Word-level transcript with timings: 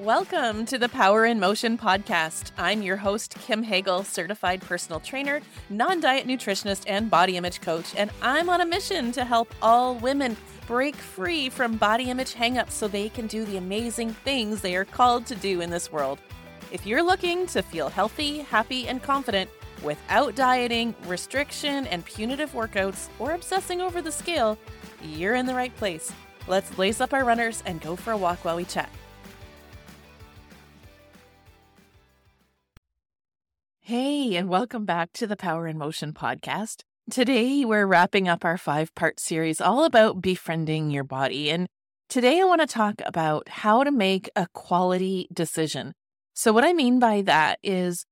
Welcome 0.00 0.66
to 0.66 0.76
the 0.76 0.90
Power 0.90 1.24
in 1.24 1.40
Motion 1.40 1.78
podcast. 1.78 2.50
I'm 2.58 2.82
your 2.82 2.98
host, 2.98 3.34
Kim 3.46 3.64
Hagle, 3.64 4.04
certified 4.04 4.60
personal 4.60 5.00
trainer, 5.00 5.40
non 5.70 6.00
diet 6.00 6.26
nutritionist, 6.26 6.84
and 6.86 7.08
body 7.08 7.38
image 7.38 7.62
coach. 7.62 7.94
And 7.96 8.10
I'm 8.20 8.50
on 8.50 8.60
a 8.60 8.66
mission 8.66 9.10
to 9.12 9.24
help 9.24 9.54
all 9.62 9.94
women 9.94 10.36
break 10.66 10.96
free 10.96 11.48
from 11.48 11.78
body 11.78 12.10
image 12.10 12.34
hangups 12.34 12.72
so 12.72 12.86
they 12.88 13.08
can 13.08 13.26
do 13.26 13.46
the 13.46 13.56
amazing 13.56 14.10
things 14.12 14.60
they 14.60 14.76
are 14.76 14.84
called 14.84 15.24
to 15.28 15.34
do 15.34 15.62
in 15.62 15.70
this 15.70 15.90
world. 15.90 16.18
If 16.70 16.84
you're 16.84 17.02
looking 17.02 17.46
to 17.46 17.62
feel 17.62 17.88
healthy, 17.88 18.40
happy, 18.40 18.88
and 18.88 19.02
confident 19.02 19.48
without 19.82 20.34
dieting, 20.34 20.94
restriction, 21.06 21.86
and 21.86 22.04
punitive 22.04 22.52
workouts, 22.52 23.08
or 23.18 23.32
obsessing 23.32 23.80
over 23.80 24.02
the 24.02 24.12
scale, 24.12 24.58
you're 25.02 25.36
in 25.36 25.46
the 25.46 25.54
right 25.54 25.74
place. 25.76 26.12
Let's 26.46 26.76
lace 26.76 27.00
up 27.00 27.14
our 27.14 27.24
runners 27.24 27.62
and 27.64 27.80
go 27.80 27.96
for 27.96 28.10
a 28.10 28.18
walk 28.18 28.44
while 28.44 28.56
we 28.56 28.66
chat. 28.66 28.90
Hey, 33.86 34.34
and 34.34 34.48
welcome 34.48 34.84
back 34.84 35.12
to 35.12 35.28
the 35.28 35.36
Power 35.36 35.68
in 35.68 35.78
Motion 35.78 36.12
podcast. 36.12 36.80
Today, 37.08 37.64
we're 37.64 37.86
wrapping 37.86 38.26
up 38.26 38.44
our 38.44 38.58
five 38.58 38.92
part 38.96 39.20
series 39.20 39.60
all 39.60 39.84
about 39.84 40.20
befriending 40.20 40.90
your 40.90 41.04
body. 41.04 41.52
And 41.52 41.68
today, 42.08 42.40
I 42.40 42.44
want 42.46 42.62
to 42.62 42.66
talk 42.66 42.94
about 43.06 43.48
how 43.48 43.84
to 43.84 43.92
make 43.92 44.28
a 44.34 44.48
quality 44.52 45.28
decision. 45.32 45.92
So, 46.34 46.52
what 46.52 46.64
I 46.64 46.72
mean 46.72 46.98
by 46.98 47.22
that 47.22 47.60
is 47.62 48.04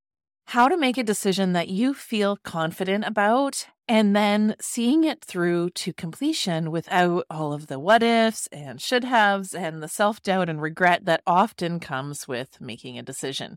how 0.45 0.69
to 0.69 0.77
make 0.77 0.97
a 0.97 1.02
decision 1.02 1.55
that 1.55 1.66
you 1.66 1.92
feel 1.92 2.36
confident 2.45 3.05
about 3.05 3.66
and 3.88 4.14
then 4.14 4.55
seeing 4.61 5.02
it 5.02 5.25
through 5.25 5.70
to 5.70 5.92
completion 5.92 6.70
without 6.70 7.25
all 7.28 7.52
of 7.52 7.66
the 7.66 7.80
what 7.80 8.05
ifs 8.05 8.47
and 8.52 8.80
should 8.80 9.02
haves 9.02 9.52
and 9.52 9.83
the 9.83 9.88
self 9.88 10.22
doubt 10.22 10.48
and 10.48 10.62
regret 10.62 11.05
that 11.06 11.22
often 11.27 11.80
comes 11.80 12.28
with 12.28 12.61
making 12.61 12.97
a 12.97 13.03
decision. 13.03 13.56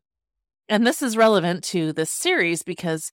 And 0.70 0.86
this 0.86 1.02
is 1.02 1.16
relevant 1.16 1.64
to 1.66 1.94
this 1.94 2.12
series 2.12 2.62
because 2.62 3.12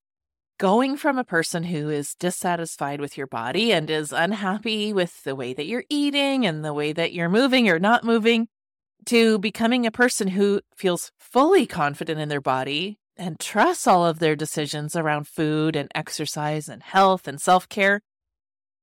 going 0.58 0.96
from 0.96 1.18
a 1.18 1.24
person 1.24 1.64
who 1.64 1.88
is 1.88 2.14
dissatisfied 2.14 3.00
with 3.00 3.16
your 3.16 3.26
body 3.26 3.72
and 3.72 3.90
is 3.90 4.12
unhappy 4.12 4.92
with 4.92 5.22
the 5.24 5.34
way 5.34 5.52
that 5.54 5.66
you're 5.66 5.84
eating 5.88 6.46
and 6.46 6.64
the 6.64 6.74
way 6.74 6.92
that 6.92 7.12
you're 7.12 7.28
moving 7.28 7.68
or 7.68 7.78
not 7.78 8.04
moving 8.04 8.48
to 9.06 9.38
becoming 9.38 9.86
a 9.86 9.90
person 9.90 10.28
who 10.28 10.60
feels 10.76 11.10
fully 11.18 11.66
confident 11.66 12.20
in 12.20 12.28
their 12.28 12.40
body 12.40 12.98
and 13.16 13.38
trusts 13.38 13.86
all 13.86 14.04
of 14.04 14.18
their 14.18 14.34
decisions 14.34 14.96
around 14.96 15.28
food 15.28 15.76
and 15.76 15.90
exercise 15.94 16.68
and 16.68 16.82
health 16.82 17.28
and 17.28 17.40
self 17.40 17.68
care 17.68 18.00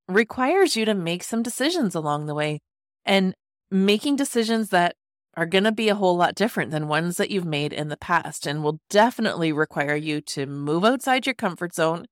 requires 0.08 0.76
you 0.76 0.86
to 0.86 0.94
make 0.94 1.24
some 1.24 1.44
decisions 1.44 1.96
along 1.96 2.26
the 2.26 2.36
way. 2.36 2.60
And 3.06 3.34
making 3.72 4.18
decisions 4.18 4.70
that 4.70 4.96
are 5.36 5.46
going 5.46 5.64
to 5.64 5.72
be 5.72 5.90
a 5.90 5.96
whole 5.96 6.18
lot 6.18 6.36
different 6.36 6.72
than 6.72 6.88
ones 6.88 7.18
that 7.18 7.32
you've 7.32 7.46
made 7.46 7.72
in 7.72 7.88
the 7.88 7.98
past 7.98 8.46
and 8.46 8.64
will 8.64 8.80
definitely 8.90 9.52
require 9.52 9.96
you 9.96 10.22
to 10.22 10.46
move 10.46 10.84
outside 10.84 11.26
your 11.26 11.36
comfort 11.36 11.74
zone 11.74 12.06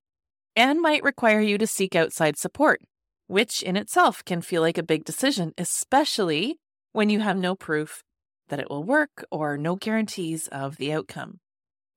and 0.55 0.81
might 0.81 1.03
require 1.03 1.41
you 1.41 1.57
to 1.57 1.67
seek 1.67 1.95
outside 1.95 2.37
support, 2.37 2.81
which 3.27 3.61
in 3.61 3.75
itself 3.75 4.23
can 4.23 4.41
feel 4.41 4.61
like 4.61 4.77
a 4.77 4.83
big 4.83 5.03
decision, 5.03 5.53
especially 5.57 6.57
when 6.91 7.09
you 7.09 7.19
have 7.19 7.37
no 7.37 7.55
proof 7.55 8.03
that 8.47 8.59
it 8.59 8.69
will 8.69 8.83
work 8.83 9.23
or 9.31 9.57
no 9.57 9.75
guarantees 9.75 10.47
of 10.47 10.77
the 10.77 10.91
outcome. 10.91 11.39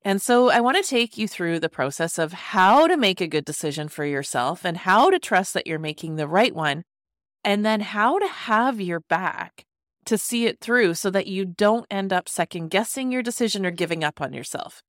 And 0.04 0.20
so 0.20 0.50
I 0.50 0.60
want 0.60 0.76
to 0.76 0.88
take 0.88 1.16
you 1.16 1.28
through 1.28 1.60
the 1.60 1.68
process 1.68 2.18
of 2.18 2.32
how 2.32 2.88
to 2.88 2.96
make 2.96 3.20
a 3.20 3.28
good 3.28 3.44
decision 3.44 3.88
for 3.88 4.04
yourself 4.04 4.64
and 4.64 4.76
how 4.76 5.10
to 5.10 5.18
trust 5.18 5.54
that 5.54 5.66
you're 5.66 5.78
making 5.78 6.16
the 6.16 6.26
right 6.26 6.54
one, 6.54 6.82
and 7.44 7.64
then 7.64 7.80
how 7.80 8.18
to 8.18 8.26
have 8.26 8.80
your 8.80 9.00
back 9.00 9.64
to 10.06 10.18
see 10.18 10.46
it 10.46 10.60
through 10.60 10.94
so 10.94 11.10
that 11.10 11.26
you 11.26 11.44
don't 11.44 11.86
end 11.90 12.12
up 12.12 12.28
second 12.28 12.68
guessing 12.68 13.12
your 13.12 13.22
decision 13.22 13.64
or 13.64 13.70
giving 13.70 14.02
up 14.02 14.20
on 14.20 14.32
yourself. 14.32 14.82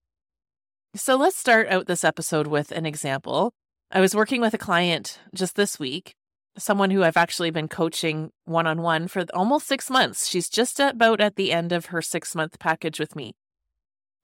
So 0.95 1.15
let's 1.15 1.37
start 1.37 1.67
out 1.69 1.87
this 1.87 2.03
episode 2.03 2.47
with 2.47 2.71
an 2.71 2.85
example. 2.85 3.53
I 3.91 3.99
was 3.99 4.15
working 4.15 4.41
with 4.41 4.53
a 4.53 4.59
client 4.59 5.19
just 5.33 5.55
this 5.55 5.79
week, 5.79 6.13
someone 6.57 6.91
who 6.91 7.03
I've 7.03 7.17
actually 7.17 7.51
been 7.51 7.67
coaching 7.67 8.31
one 8.45 8.67
on 8.67 8.81
one 8.81 9.07
for 9.07 9.25
almost 9.33 9.67
six 9.67 9.89
months. 9.89 10.27
She's 10.27 10.49
just 10.49 10.79
about 10.79 11.21
at 11.21 11.35
the 11.35 11.51
end 11.51 11.71
of 11.71 11.87
her 11.87 12.01
six 12.01 12.35
month 12.35 12.59
package 12.59 12.99
with 12.99 13.15
me. 13.15 13.33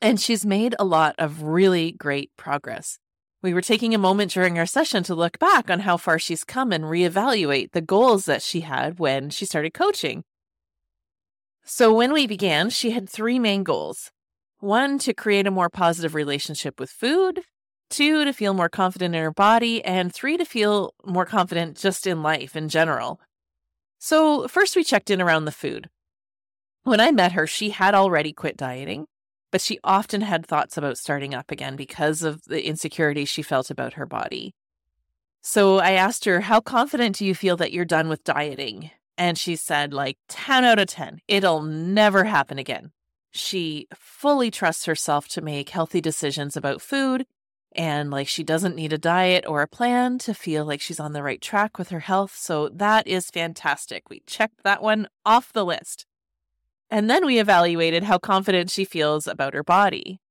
And 0.02 0.20
she's 0.20 0.46
made 0.46 0.76
a 0.80 0.86
lot 0.86 1.16
of 1.18 1.44
really 1.44 1.92
great 1.92 2.32
progress. 2.38 3.00
We 3.42 3.54
were 3.54 3.62
taking 3.62 3.96
a 3.96 4.00
moment 4.00 4.32
during 4.32 4.60
our 4.60 4.66
session 4.66 5.04
to 5.04 5.16
look 5.16 5.40
back 5.40 5.70
on 5.70 5.80
how 5.82 5.98
far 5.98 6.20
she's 6.20 6.44
come 6.44 6.72
and 6.72 6.84
reevaluate 6.84 7.72
the 7.72 7.82
goals 7.82 8.26
that 8.26 8.42
she 8.42 8.62
had 8.62 9.00
when 9.00 9.30
she 9.30 9.46
started 9.46 9.74
coaching. 9.74 10.24
So, 11.72 11.94
when 11.94 12.14
we 12.14 12.26
began, 12.26 12.72
she 12.72 12.90
had 12.90 13.08
three 13.08 13.38
main 13.38 13.64
goals 13.64 14.10
one, 14.60 14.98
to 15.00 15.14
create 15.14 15.46
a 15.46 15.52
more 15.52 15.70
positive 15.70 16.16
relationship 16.16 16.80
with 16.80 16.90
food, 16.90 17.42
two, 17.92 18.26
to 18.26 18.34
feel 18.34 18.56
more 18.56 18.70
confident 18.70 19.14
in 19.14 19.22
her 19.22 19.32
body, 19.32 19.86
and 19.86 20.12
three, 20.12 20.36
to 20.36 20.46
feel 20.46 20.96
more 21.06 21.28
confident 21.28 21.78
just 21.78 22.08
in 22.08 22.24
life 22.24 22.56
in 22.56 22.70
general. 22.70 23.22
So, 24.00 24.48
first, 24.48 24.76
we 24.76 24.84
checked 24.84 25.12
in 25.12 25.22
around 25.22 25.46
the 25.46 25.52
food. 25.52 25.92
When 26.86 27.00
I 27.00 27.12
met 27.12 27.34
her, 27.34 27.46
she 27.46 27.70
had 27.70 27.94
already 27.94 28.34
quit 28.34 28.58
dieting, 28.58 29.06
but 29.52 29.62
she 29.62 29.78
often 29.84 30.22
had 30.22 30.48
thoughts 30.48 30.76
about 30.76 30.98
starting 30.98 31.36
up 31.36 31.52
again 31.52 31.76
because 31.76 32.24
of 32.24 32.42
the 32.46 32.66
insecurity 32.66 33.26
she 33.26 33.44
felt 33.44 33.70
about 33.70 33.94
her 33.94 34.08
body. 34.08 34.56
So 35.44 35.78
I 35.78 35.92
asked 35.92 36.26
her, 36.26 36.42
How 36.42 36.62
confident 36.62 37.18
do 37.18 37.26
you 37.28 37.36
feel 37.36 37.58
that 37.58 37.72
you're 37.72 37.86
done 37.86 38.10
with 38.10 38.24
dieting? 38.24 38.90
And 39.20 39.38
she 39.38 39.58
said, 39.58 39.94
like 39.94 40.18
10 40.30 40.64
out 40.64 40.80
of 40.80 40.88
10, 40.88 41.20
it'll 41.28 41.62
never 41.62 42.24
happen 42.24 42.58
again. 42.58 42.94
She 43.32 43.90
fully 43.94 44.50
trusts 44.50 44.86
herself 44.86 45.28
to 45.28 45.42
make 45.42 45.70
healthy 45.70 46.00
decisions 46.00 46.56
about 46.56 46.82
food. 46.82 47.26
And 47.74 48.10
like 48.12 48.30
she 48.30 48.46
doesn't 48.46 48.78
need 48.78 48.94
a 48.94 48.98
diet 48.98 49.44
or 49.46 49.62
a 49.62 49.68
plan 49.68 50.20
to 50.20 50.34
feel 50.34 50.64
like 50.64 50.80
she's 50.80 51.02
on 51.02 51.12
the 51.12 51.22
right 51.22 51.42
track 51.42 51.78
with 51.78 51.90
her 51.90 52.00
health. 52.00 52.34
So 52.34 52.70
that 52.70 53.06
is 53.08 53.30
fantastic. 53.30 54.10
We 54.10 54.22
checked 54.26 54.64
that 54.64 54.82
one 54.82 55.10
off 55.26 55.52
the 55.52 55.66
list. 55.66 56.06
And 56.90 57.10
then 57.10 57.26
we 57.26 57.40
evaluated 57.40 58.04
how 58.04 58.20
confident 58.20 58.72
she 58.72 58.86
feels 58.86 59.28
about 59.28 59.54
her 59.54 59.64
body. 59.64 60.22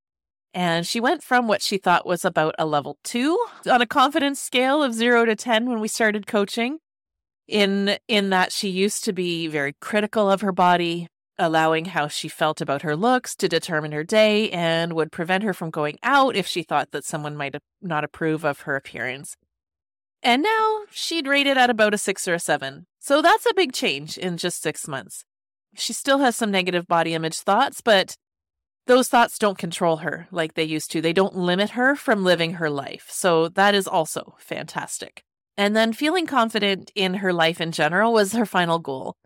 And 0.55 0.87
she 0.87 0.99
went 0.99 1.23
from 1.23 1.47
what 1.47 1.61
she 1.61 1.77
thought 1.77 2.07
was 2.07 2.25
about 2.25 2.55
a 2.59 2.65
level 2.65 2.97
two 3.05 3.39
on 3.71 3.83
a 3.83 3.87
confidence 3.87 4.41
scale 4.41 4.83
of 4.83 4.95
zero 4.95 5.27
to 5.27 5.37
10 5.37 5.69
when 5.69 5.79
we 5.79 5.89
started 5.89 6.27
coaching 6.27 6.79
in 7.49 7.97
in 8.07 8.31
that 8.31 8.53
she 8.53 8.69
used 8.69 9.05
to 9.05 9.13
be 9.13 9.47
very 9.49 9.75
critical 9.81 10.31
of 10.31 10.43
her 10.43 10.53
body 10.53 11.09
allowing 11.39 11.87
how 11.87 12.09
she 12.09 12.29
felt 12.29 12.61
about 12.61 12.83
her 12.83 12.97
looks 12.97 13.35
to 13.37 13.49
determine 13.49 13.93
her 13.93 14.03
day 14.03 14.51
and 14.51 14.93
would 14.93 15.13
prevent 15.13 15.45
her 15.45 15.55
from 15.55 15.71
going 15.71 15.97
out 16.03 16.35
if 16.35 16.47
she 16.47 16.63
thought 16.63 16.91
that 16.91 17.05
someone 17.05 17.37
might 17.37 17.55
not 17.81 18.05
approve 18.05 18.45
of 18.45 18.63
her 18.63 18.75
appearance. 18.75 19.37
And 20.21 20.43
now 20.43 20.81
she'd 20.91 21.29
rate 21.29 21.47
it 21.47 21.57
at 21.57 21.71
about 21.71 21.95
a 21.95 21.99
6 21.99 22.27
or 22.27 22.35
a 22.35 22.41
7. 22.41 22.87
So 22.99 23.23
that's 23.23 23.47
a 23.47 23.55
big 23.55 23.73
change 23.73 24.19
in 24.19 24.37
just 24.37 24.61
6 24.63 24.89
months. 24.89 25.25
She 25.75 25.93
still 25.93 26.19
has 26.19 26.35
some 26.35 26.51
negative 26.51 26.89
body 26.89 27.15
image 27.15 27.39
thoughts, 27.39 27.81
but 27.81 28.17
those 28.87 29.09
thoughts 29.09 29.39
don't 29.39 29.59
control 29.59 29.99
her 29.99 30.27
like 30.33 30.55
they 30.55 30.65
used 30.65 30.91
to. 30.91 31.01
They 31.01 31.13
don't 31.13 31.37
limit 31.37 31.71
her 31.71 31.95
from 31.95 32.25
living 32.25 32.55
her 32.55 32.69
life. 32.69 33.07
So 33.11 33.49
that 33.51 33.77
is 33.77 33.87
also 33.87 34.35
fantastic. 34.39 35.23
And 35.59 35.75
then 35.75 35.93
feeling 35.93 36.29
confident 36.29 36.93
in 36.95 37.15
her 37.15 37.33
life 37.33 37.61
in 37.61 37.73
general 37.73 38.13
was 38.13 38.33
her 38.33 38.47
final 38.47 38.79
goal. 38.79 39.17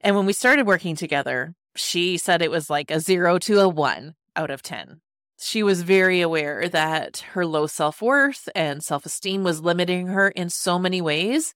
And 0.00 0.16
when 0.16 0.26
we 0.26 0.32
started 0.32 0.66
working 0.66 0.96
together, 0.96 1.54
she 1.76 2.18
said 2.18 2.42
it 2.42 2.50
was 2.50 2.68
like 2.68 2.90
a 2.90 2.98
zero 2.98 3.38
to 3.38 3.60
a 3.60 3.68
one 3.68 4.16
out 4.34 4.50
of 4.50 4.60
10. 4.60 5.00
She 5.38 5.62
was 5.62 5.82
very 5.82 6.20
aware 6.20 6.68
that 6.68 7.18
her 7.34 7.46
low 7.46 7.68
self 7.68 8.02
worth 8.02 8.48
and 8.56 8.82
self 8.82 9.06
esteem 9.06 9.44
was 9.44 9.62
limiting 9.62 10.08
her 10.08 10.30
in 10.30 10.50
so 10.50 10.80
many 10.80 11.00
ways 11.00 11.54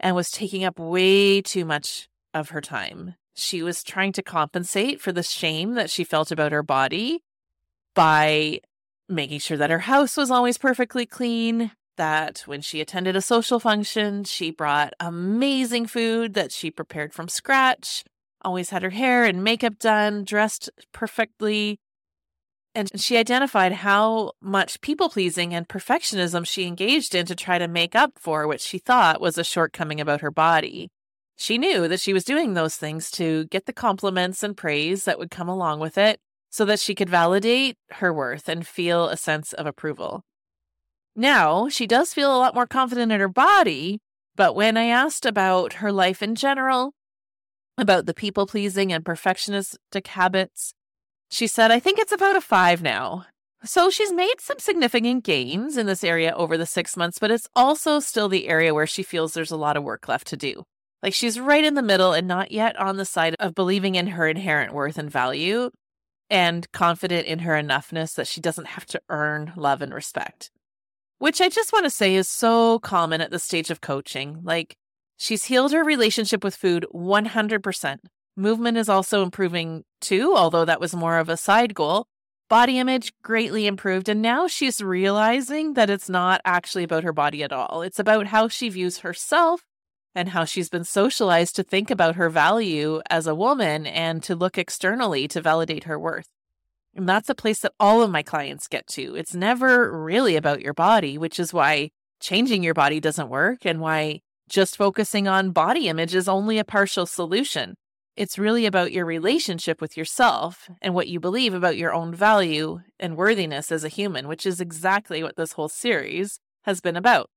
and 0.00 0.16
was 0.16 0.32
taking 0.32 0.64
up 0.64 0.80
way 0.80 1.40
too 1.40 1.64
much 1.64 2.08
of 2.34 2.48
her 2.48 2.60
time. 2.60 3.14
She 3.36 3.62
was 3.62 3.84
trying 3.84 4.12
to 4.14 4.22
compensate 4.22 5.00
for 5.00 5.12
the 5.12 5.22
shame 5.22 5.74
that 5.74 5.90
she 5.90 6.02
felt 6.02 6.32
about 6.32 6.50
her 6.50 6.64
body 6.64 7.22
by 7.94 8.60
making 9.08 9.38
sure 9.38 9.56
that 9.56 9.70
her 9.70 9.80
house 9.80 10.16
was 10.16 10.32
always 10.32 10.58
perfectly 10.58 11.06
clean, 11.06 11.70
that 11.96 12.42
when 12.46 12.60
she 12.60 12.80
attended 12.80 13.16
a 13.16 13.20
social 13.20 13.60
function, 13.60 14.24
she 14.24 14.50
brought 14.50 14.94
amazing 15.00 15.86
food 15.86 16.34
that 16.34 16.52
she 16.52 16.70
prepared 16.70 17.12
from 17.12 17.28
scratch, 17.28 18.04
always 18.42 18.70
had 18.70 18.82
her 18.82 18.90
hair 18.90 19.24
and 19.24 19.42
makeup 19.42 19.78
done, 19.78 20.24
dressed 20.24 20.70
perfectly. 20.92 21.78
And 22.74 22.90
she 23.00 23.16
identified 23.16 23.72
how 23.72 24.32
much 24.40 24.80
people 24.80 25.08
pleasing 25.08 25.54
and 25.54 25.68
perfectionism 25.68 26.46
she 26.46 26.66
engaged 26.66 27.14
in 27.14 27.24
to 27.26 27.34
try 27.34 27.58
to 27.58 27.68
make 27.68 27.94
up 27.94 28.12
for 28.18 28.46
what 28.46 28.60
she 28.60 28.78
thought 28.78 29.20
was 29.20 29.38
a 29.38 29.44
shortcoming 29.44 30.00
about 30.00 30.20
her 30.20 30.30
body. 30.30 30.90
She 31.36 31.58
knew 31.58 31.88
that 31.88 32.00
she 32.00 32.12
was 32.12 32.24
doing 32.24 32.54
those 32.54 32.76
things 32.76 33.10
to 33.12 33.44
get 33.46 33.66
the 33.66 33.72
compliments 33.72 34.42
and 34.42 34.56
praise 34.56 35.04
that 35.04 35.18
would 35.18 35.30
come 35.30 35.48
along 35.48 35.80
with 35.80 35.98
it 35.98 36.20
so 36.50 36.64
that 36.64 36.78
she 36.78 36.94
could 36.94 37.10
validate 37.10 37.76
her 37.90 38.12
worth 38.12 38.48
and 38.48 38.66
feel 38.66 39.08
a 39.08 39.16
sense 39.16 39.52
of 39.52 39.66
approval. 39.66 40.24
Now, 41.16 41.68
she 41.68 41.86
does 41.86 42.12
feel 42.12 42.34
a 42.34 42.38
lot 42.38 42.54
more 42.54 42.66
confident 42.66 43.12
in 43.12 43.20
her 43.20 43.28
body, 43.28 44.00
but 44.34 44.56
when 44.56 44.76
I 44.76 44.86
asked 44.86 45.24
about 45.24 45.74
her 45.74 45.92
life 45.92 46.22
in 46.22 46.34
general, 46.34 46.92
about 47.76 48.06
the 48.06 48.14
people 48.14 48.46
pleasing 48.46 48.92
and 48.92 49.04
perfectionistic 49.04 50.06
habits. 50.08 50.74
She 51.30 51.46
said, 51.46 51.70
I 51.70 51.80
think 51.80 51.98
it's 51.98 52.12
about 52.12 52.36
a 52.36 52.40
five 52.40 52.82
now. 52.82 53.26
So 53.64 53.90
she's 53.90 54.12
made 54.12 54.40
some 54.40 54.58
significant 54.58 55.24
gains 55.24 55.76
in 55.76 55.86
this 55.86 56.04
area 56.04 56.34
over 56.36 56.58
the 56.58 56.66
six 56.66 56.96
months, 56.96 57.18
but 57.18 57.30
it's 57.30 57.48
also 57.56 57.98
still 57.98 58.28
the 58.28 58.46
area 58.46 58.74
where 58.74 58.86
she 58.86 59.02
feels 59.02 59.32
there's 59.32 59.50
a 59.50 59.56
lot 59.56 59.76
of 59.76 59.82
work 59.82 60.06
left 60.06 60.26
to 60.28 60.36
do. 60.36 60.64
Like 61.02 61.14
she's 61.14 61.40
right 61.40 61.64
in 61.64 61.74
the 61.74 61.82
middle 61.82 62.12
and 62.12 62.28
not 62.28 62.52
yet 62.52 62.78
on 62.78 62.96
the 62.96 63.04
side 63.04 63.36
of 63.38 63.54
believing 63.54 63.94
in 63.94 64.08
her 64.08 64.28
inherent 64.28 64.72
worth 64.72 64.98
and 64.98 65.10
value 65.10 65.70
and 66.30 66.70
confident 66.72 67.26
in 67.26 67.40
her 67.40 67.52
enoughness 67.54 68.14
that 68.14 68.26
she 68.26 68.40
doesn't 68.40 68.68
have 68.68 68.86
to 68.86 69.00
earn 69.08 69.52
love 69.56 69.82
and 69.82 69.94
respect. 69.94 70.50
Which 71.18 71.40
I 71.40 71.48
just 71.48 71.72
want 71.72 71.84
to 71.84 71.90
say 71.90 72.14
is 72.14 72.28
so 72.28 72.78
common 72.80 73.20
at 73.20 73.30
this 73.30 73.44
stage 73.44 73.70
of 73.70 73.80
coaching. 73.80 74.40
Like 74.42 74.76
she's 75.16 75.44
healed 75.44 75.72
her 75.72 75.84
relationship 75.84 76.44
with 76.44 76.56
food 76.56 76.86
100%. 76.92 77.98
Movement 78.36 78.76
is 78.76 78.88
also 78.88 79.22
improving 79.22 79.84
too, 80.00 80.34
although 80.36 80.64
that 80.64 80.80
was 80.80 80.94
more 80.94 81.18
of 81.18 81.28
a 81.28 81.36
side 81.36 81.74
goal. 81.74 82.06
Body 82.50 82.78
image 82.78 83.12
greatly 83.22 83.66
improved, 83.66 84.08
and 84.08 84.20
now 84.20 84.46
she's 84.46 84.82
realizing 84.82 85.74
that 85.74 85.88
it's 85.88 86.10
not 86.10 86.42
actually 86.44 86.84
about 86.84 87.04
her 87.04 87.12
body 87.12 87.42
at 87.42 87.52
all. 87.52 87.80
It's 87.80 87.98
about 87.98 88.26
how 88.26 88.48
she 88.48 88.68
views 88.68 88.98
herself 88.98 89.64
and 90.14 90.28
how 90.28 90.44
she's 90.44 90.68
been 90.68 90.84
socialized 90.84 91.56
to 91.56 91.62
think 91.62 91.90
about 91.90 92.16
her 92.16 92.28
value 92.28 93.00
as 93.08 93.26
a 93.26 93.34
woman 93.34 93.86
and 93.86 94.22
to 94.24 94.36
look 94.36 94.58
externally 94.58 95.26
to 95.28 95.40
validate 95.40 95.84
her 95.84 95.98
worth. 95.98 96.28
And 96.96 97.08
that's 97.08 97.28
a 97.28 97.34
place 97.34 97.60
that 97.60 97.72
all 97.80 98.02
of 98.02 98.10
my 98.10 98.22
clients 98.22 98.68
get 98.68 98.86
to. 98.88 99.16
It's 99.16 99.34
never 99.34 99.90
really 99.90 100.36
about 100.36 100.60
your 100.60 100.74
body, 100.74 101.18
which 101.18 101.40
is 101.40 101.52
why 101.52 101.90
changing 102.20 102.62
your 102.62 102.74
body 102.74 103.00
doesn't 103.00 103.28
work 103.28 103.66
and 103.66 103.80
why 103.80 104.20
just 104.48 104.76
focusing 104.76 105.26
on 105.26 105.50
body 105.50 105.88
image 105.88 106.14
is 106.14 106.28
only 106.28 106.58
a 106.58 106.64
partial 106.64 107.06
solution. 107.06 107.74
It's 108.16 108.38
really 108.38 108.64
about 108.64 108.92
your 108.92 109.04
relationship 109.04 109.80
with 109.80 109.96
yourself 109.96 110.68
and 110.80 110.94
what 110.94 111.08
you 111.08 111.18
believe 111.18 111.52
about 111.52 111.76
your 111.76 111.92
own 111.92 112.14
value 112.14 112.80
and 113.00 113.16
worthiness 113.16 113.72
as 113.72 113.82
a 113.82 113.88
human, 113.88 114.28
which 114.28 114.46
is 114.46 114.60
exactly 114.60 115.22
what 115.22 115.36
this 115.36 115.52
whole 115.52 115.68
series 115.68 116.38
has 116.62 116.80
been 116.80 116.96
about. 116.96 117.28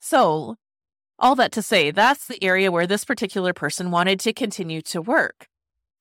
So, 0.00 0.56
all 1.18 1.34
that 1.34 1.52
to 1.52 1.62
say, 1.62 1.90
that's 1.90 2.26
the 2.26 2.42
area 2.42 2.72
where 2.72 2.86
this 2.86 3.04
particular 3.04 3.52
person 3.52 3.90
wanted 3.90 4.18
to 4.20 4.32
continue 4.32 4.80
to 4.82 5.02
work. 5.02 5.46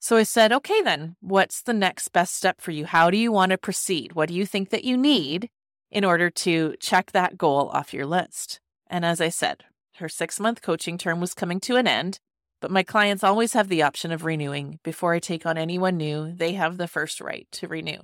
So 0.06 0.18
I 0.18 0.22
said, 0.22 0.52
okay, 0.52 0.84
then, 0.84 1.16
what's 1.20 1.64
the 1.64 1.74
next 1.74 2.10
best 2.10 2.36
step 2.36 2.62
for 2.62 2.70
you? 2.70 2.86
How 2.86 3.10
do 3.10 3.18
you 3.18 3.32
want 3.32 3.50
to 3.50 3.58
proceed? 3.58 4.14
What 4.14 4.30
do 4.30 4.36
you 4.36 4.46
think 4.46 4.70
that 4.70 4.84
you 4.84 4.98
need 4.98 5.50
in 5.90 6.06
order 6.06 6.30
to 6.30 6.76
check 6.80 7.12
that 7.14 7.40
goal 7.40 7.70
off 7.70 7.92
your 7.92 8.06
list? 8.06 8.60
And 8.86 9.04
as 9.04 9.20
I 9.20 9.30
said, 9.30 9.64
her 9.96 10.08
six 10.08 10.40
month 10.40 10.62
coaching 10.62 11.00
term 11.00 11.20
was 11.20 11.34
coming 11.34 11.60
to 11.62 11.78
an 11.78 11.88
end, 11.88 12.20
but 12.62 12.70
my 12.70 12.84
clients 12.84 13.24
always 13.24 13.54
have 13.54 13.68
the 13.68 13.82
option 13.82 14.12
of 14.12 14.24
renewing. 14.24 14.78
Before 14.84 15.16
I 15.16 15.18
take 15.18 15.44
on 15.44 15.58
anyone 15.58 15.98
new, 15.98 16.32
they 16.32 16.54
have 16.54 16.78
the 16.78 16.88
first 16.88 17.20
right 17.20 17.48
to 17.54 17.68
renew. 17.68 18.02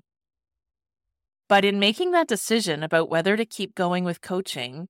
But 1.48 1.64
in 1.64 1.78
making 1.78 2.14
that 2.14 2.28
decision 2.28 2.82
about 2.82 3.12
whether 3.12 3.38
to 3.38 3.46
keep 3.46 3.76
going 3.76 4.06
with 4.06 4.22
coaching, 4.22 4.88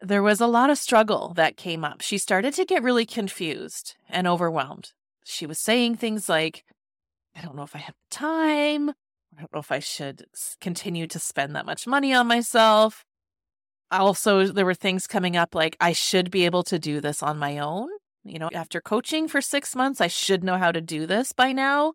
there 0.00 0.22
was 0.22 0.40
a 0.40 0.46
lot 0.46 0.70
of 0.70 0.78
struggle 0.78 1.32
that 1.34 1.56
came 1.56 1.84
up. 1.84 2.02
She 2.02 2.18
started 2.18 2.54
to 2.54 2.64
get 2.64 2.84
really 2.84 3.04
confused 3.04 3.96
and 4.08 4.28
overwhelmed. 4.28 4.92
She 5.30 5.46
was 5.46 5.58
saying 5.58 5.96
things 5.96 6.28
like, 6.28 6.64
I 7.36 7.40
don't 7.40 7.56
know 7.56 7.62
if 7.62 7.76
I 7.76 7.78
have 7.78 7.94
the 8.10 8.16
time. 8.16 8.90
I 8.90 9.40
don't 9.40 9.52
know 9.54 9.60
if 9.60 9.70
I 9.70 9.78
should 9.78 10.24
continue 10.60 11.06
to 11.06 11.18
spend 11.18 11.54
that 11.54 11.66
much 11.66 11.86
money 11.86 12.12
on 12.12 12.26
myself. 12.26 13.04
Also, 13.90 14.46
there 14.46 14.66
were 14.66 14.74
things 14.74 15.06
coming 15.06 15.36
up 15.36 15.54
like, 15.54 15.76
I 15.80 15.92
should 15.92 16.30
be 16.30 16.44
able 16.44 16.62
to 16.64 16.78
do 16.78 17.00
this 17.00 17.22
on 17.22 17.38
my 17.38 17.58
own. 17.58 17.88
You 18.24 18.38
know, 18.38 18.50
after 18.52 18.80
coaching 18.80 19.28
for 19.28 19.40
six 19.40 19.74
months, 19.74 20.00
I 20.00 20.08
should 20.08 20.44
know 20.44 20.58
how 20.58 20.72
to 20.72 20.80
do 20.80 21.06
this 21.06 21.32
by 21.32 21.52
now. 21.52 21.94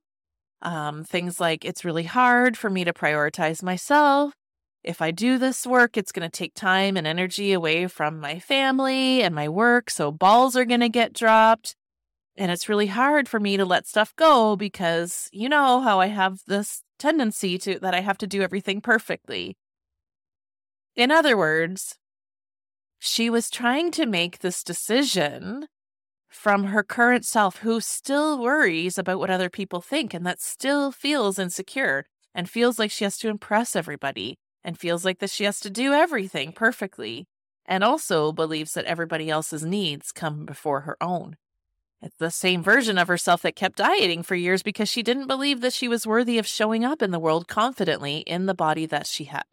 Um, 0.62 1.04
things 1.04 1.40
like, 1.40 1.64
it's 1.64 1.86
really 1.86 2.04
hard 2.04 2.58
for 2.58 2.70
me 2.70 2.84
to 2.84 2.94
prioritize 2.94 3.62
myself. 3.62 4.34
If 4.84 5.02
I 5.02 5.12
do 5.12 5.38
this 5.38 5.68
work, 5.68 5.98
it's 5.98 6.12
going 6.12 6.30
to 6.30 6.38
take 6.38 6.54
time 6.54 6.98
and 6.98 7.06
energy 7.06 7.54
away 7.54 7.88
from 7.88 8.20
my 8.20 8.40
family 8.40 9.22
and 9.22 9.36
my 9.36 9.50
work. 9.50 9.90
So 9.90 10.12
balls 10.12 10.56
are 10.56 10.66
going 10.66 10.80
to 10.80 10.90
get 10.90 11.14
dropped. 11.14 11.76
And 12.38 12.52
it's 12.52 12.68
really 12.68 12.88
hard 12.88 13.30
for 13.30 13.40
me 13.40 13.56
to 13.58 13.66
let 13.66 13.88
stuff 13.88 14.14
go 14.16 14.56
because 14.56 15.30
you 15.32 15.48
know 15.48 15.80
how 15.82 16.00
I 16.02 16.08
have 16.08 16.40
this 16.48 16.84
tendency 17.00 17.58
to 17.60 17.80
that 17.80 17.96
I 17.96 18.02
have 18.02 18.18
to 18.20 18.28
do 18.28 18.42
everything 18.42 18.82
perfectly. 18.82 19.56
In 20.96 21.12
other 21.12 21.38
words, 21.38 21.96
she 23.00 23.30
was 23.30 23.50
trying 23.50 23.92
to 23.92 24.06
make 24.06 24.40
this 24.40 24.64
decision 24.64 25.68
from 26.30 26.66
her 26.66 26.84
current 26.84 27.26
self 27.26 27.60
who 27.60 27.80
still 27.80 28.42
worries 28.42 28.98
about 28.98 29.20
what 29.20 29.30
other 29.30 29.50
people 29.50 29.80
think 29.82 30.14
and 30.14 30.26
that 30.26 30.42
still 30.42 30.92
feels 30.92 31.40
insecure 31.40 32.06
and 32.34 32.50
feels 32.50 32.78
like 32.78 32.92
she 32.92 33.06
has 33.06 33.18
to 33.18 33.30
impress 33.30 33.76
everybody 33.76 34.38
and 34.64 34.78
feels 34.78 35.06
like 35.06 35.20
that 35.20 35.30
she 35.30 35.46
has 35.46 35.60
to 35.62 35.70
do 35.70 35.94
everything 35.94 36.52
perfectly 36.52 37.26
and 37.66 37.84
also 37.84 38.32
believes 38.32 38.74
that 38.74 38.86
everybody 38.86 39.30
else's 39.30 39.66
needs 39.66 40.12
come 40.12 40.46
before 40.46 40.82
her 40.82 40.98
own. 41.02 41.38
It's 42.02 42.16
the 42.20 42.30
same 42.30 42.62
version 42.62 42.98
of 42.98 43.08
herself 43.08 43.42
that 43.42 43.56
kept 43.56 43.78
dieting 43.78 44.22
for 44.22 44.36
years 44.36 44.62
because 44.62 44.90
she 44.90 45.02
didn't 45.02 45.28
believe 45.28 45.62
that 45.62 45.74
she 45.74 45.88
was 45.88 46.06
worthy 46.06 46.38
of 46.38 46.46
showing 46.46 46.86
up 46.86 47.02
in 47.02 47.12
the 47.12 47.20
world 47.20 47.48
confidently 47.48 48.18
in 48.20 48.46
the 48.46 48.54
body 48.54 48.86
that 48.86 49.08
she 49.08 49.26
had. 49.26 49.46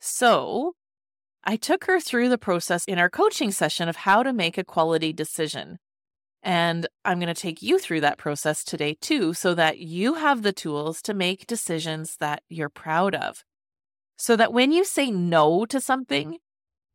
So, 0.00 0.74
I 1.44 1.56
took 1.56 1.84
her 1.84 2.00
through 2.00 2.30
the 2.30 2.38
process 2.38 2.84
in 2.86 2.98
our 2.98 3.10
coaching 3.10 3.50
session 3.50 3.88
of 3.88 3.96
how 3.96 4.22
to 4.22 4.32
make 4.32 4.56
a 4.56 4.64
quality 4.64 5.12
decision. 5.12 5.78
And 6.42 6.86
I'm 7.04 7.18
going 7.18 7.34
to 7.34 7.40
take 7.40 7.62
you 7.62 7.78
through 7.78 8.00
that 8.02 8.18
process 8.18 8.64
today 8.64 8.96
too, 9.00 9.34
so 9.34 9.54
that 9.54 9.78
you 9.78 10.14
have 10.14 10.42
the 10.42 10.52
tools 10.52 11.02
to 11.02 11.14
make 11.14 11.46
decisions 11.46 12.16
that 12.20 12.42
you're 12.48 12.68
proud 12.68 13.14
of. 13.14 13.44
So 14.16 14.36
that 14.36 14.52
when 14.52 14.72
you 14.72 14.84
say 14.84 15.10
no 15.10 15.64
to 15.66 15.80
something, 15.80 16.38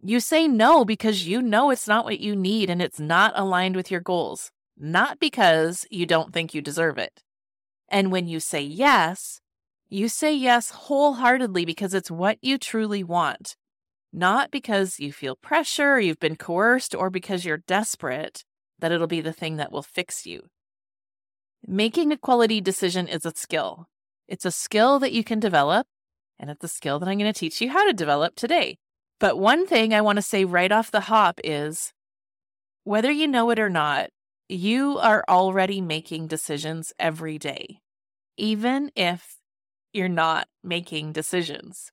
you 0.02 0.20
say 0.20 0.48
no 0.48 0.86
because 0.86 1.28
you 1.28 1.42
know 1.42 1.72
it's 1.72 1.88
not 1.88 2.06
what 2.06 2.20
you 2.20 2.36
need 2.36 2.70
and 2.70 2.82
it's 2.82 3.00
not 3.00 3.34
aligned 3.36 3.76
with 3.76 3.92
your 3.92 4.00
goals, 4.00 4.52
not 4.78 5.20
because 5.20 5.86
you 5.90 6.06
don't 6.06 6.34
think 6.34 6.54
you 6.54 6.62
deserve 6.62 6.98
it. 6.98 7.22
And 7.90 8.12
when 8.12 8.28
you 8.28 8.40
say 8.40 8.62
yes, 8.62 9.42
you 9.90 10.08
say 10.08 10.34
yes 10.34 10.70
wholeheartedly 10.70 11.66
because 11.66 11.94
it's 11.94 12.12
what 12.12 12.38
you 12.42 12.58
truly 12.58 13.04
want, 13.04 13.56
not 14.14 14.52
because 14.52 15.00
you 15.00 15.12
feel 15.12 15.36
pressure, 15.36 16.00
you've 16.00 16.20
been 16.20 16.36
coerced, 16.36 16.96
or 16.96 17.10
because 17.10 17.44
you're 17.44 17.58
desperate 17.58 18.46
that 18.80 18.92
it'll 18.92 19.08
be 19.08 19.22
the 19.22 19.34
thing 19.34 19.58
that 19.58 19.72
will 19.72 19.84
fix 19.84 20.26
you. 20.26 20.44
Making 21.68 22.12
a 22.12 22.18
quality 22.18 22.62
decision 22.62 23.08
is 23.08 23.26
a 23.26 23.34
skill. 23.36 23.88
It's 24.28 24.46
a 24.46 24.52
skill 24.52 25.00
that 25.00 25.12
you 25.12 25.24
can 25.24 25.40
develop, 25.40 25.88
and 26.40 26.50
it's 26.50 26.64
a 26.64 26.70
skill 26.70 27.00
that 27.00 27.10
I'm 27.10 27.18
going 27.18 27.32
to 27.32 27.38
teach 27.38 27.60
you 27.60 27.72
how 27.72 27.86
to 27.86 27.94
develop 27.94 28.36
today. 28.36 28.78
But 29.20 29.38
one 29.38 29.68
thing 29.68 29.94
I 29.94 30.02
want 30.02 30.16
to 30.16 30.22
say 30.22 30.46
right 30.46 30.72
off 30.72 30.92
the 30.92 31.02
hop 31.02 31.40
is 31.44 31.92
whether 32.86 33.12
you 33.12 33.28
know 33.28 33.50
it 33.50 33.60
or 33.60 33.70
not, 33.70 34.10
you 34.48 34.98
are 34.98 35.24
already 35.28 35.82
making 35.82 36.28
decisions 36.28 36.94
every 36.98 37.38
day, 37.38 37.80
even 38.38 38.92
if 38.96 39.38
you're 39.94 40.08
not 40.08 40.48
making 40.64 41.12
decisions. 41.12 41.92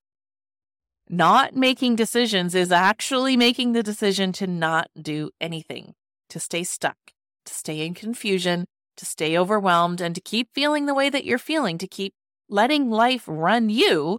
Not 1.08 1.54
making 1.54 1.96
decisions 1.96 2.54
is 2.54 2.72
actually 2.72 3.36
making 3.36 3.72
the 3.72 3.82
decision 3.82 4.32
to 4.32 4.46
not 4.46 4.88
do 5.00 5.30
anything, 5.40 5.94
to 6.30 6.40
stay 6.40 6.64
stuck, 6.64 6.96
to 7.44 7.54
stay 7.54 7.84
in 7.84 7.94
confusion, 7.94 8.66
to 8.96 9.04
stay 9.04 9.36
overwhelmed, 9.36 10.00
and 10.00 10.14
to 10.14 10.20
keep 10.20 10.48
feeling 10.54 10.86
the 10.86 10.94
way 10.94 11.10
that 11.10 11.24
you're 11.24 11.38
feeling, 11.38 11.78
to 11.78 11.86
keep 11.86 12.14
letting 12.48 12.90
life 12.90 13.24
run 13.26 13.68
you 13.68 14.18